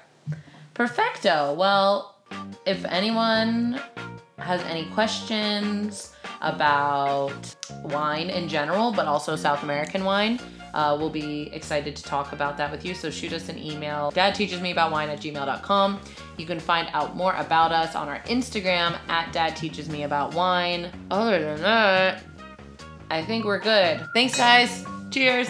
Perfecto. 0.74 1.54
Well, 1.54 2.16
if 2.66 2.84
anyone 2.86 3.80
has 4.52 4.62
any 4.64 4.84
questions 4.88 6.14
about 6.42 7.56
wine 7.84 8.30
in 8.30 8.50
general, 8.50 8.92
but 8.92 9.06
also 9.06 9.38
South 9.38 9.64
American 9.64 10.04
wine, 10.04 10.42
uh, 10.74 10.94
we'll 11.00 11.10
be 11.10 11.50
excited 11.54 11.96
to 11.96 12.04
talk 12.04 12.34
about 12.34 12.58
that 12.58 12.70
with 12.70 12.84
you. 12.84 12.94
So 12.94 13.10
shoot 13.10 13.32
us 13.32 13.48
an 13.48 13.58
email. 13.58 14.12
Dad 14.12 14.36
teaches 14.36 14.60
me 14.60 14.72
about 14.72 14.92
wine 14.92 15.10
at 15.10 15.22
gmail.com. 15.22 16.02
You 16.38 16.46
can 16.46 16.60
find 16.60 16.90
out 16.92 17.16
more 17.16 17.34
about 17.36 17.72
us 17.72 17.96
on 17.96 18.10
our 18.10 18.20
Instagram 18.24 18.98
at 19.08 19.32
Dad 19.32 19.56
teaches 19.56 19.90
me 19.90 20.04
about 20.04 20.34
wine. 20.34 20.90
Other 21.10 21.40
than 21.40 21.62
that, 21.62 22.24
I 23.10 23.24
think 23.24 23.46
we're 23.46 23.60
good. 23.60 24.06
Thanks, 24.14 24.36
guys. 24.36 24.86
Cheers. 25.12 25.48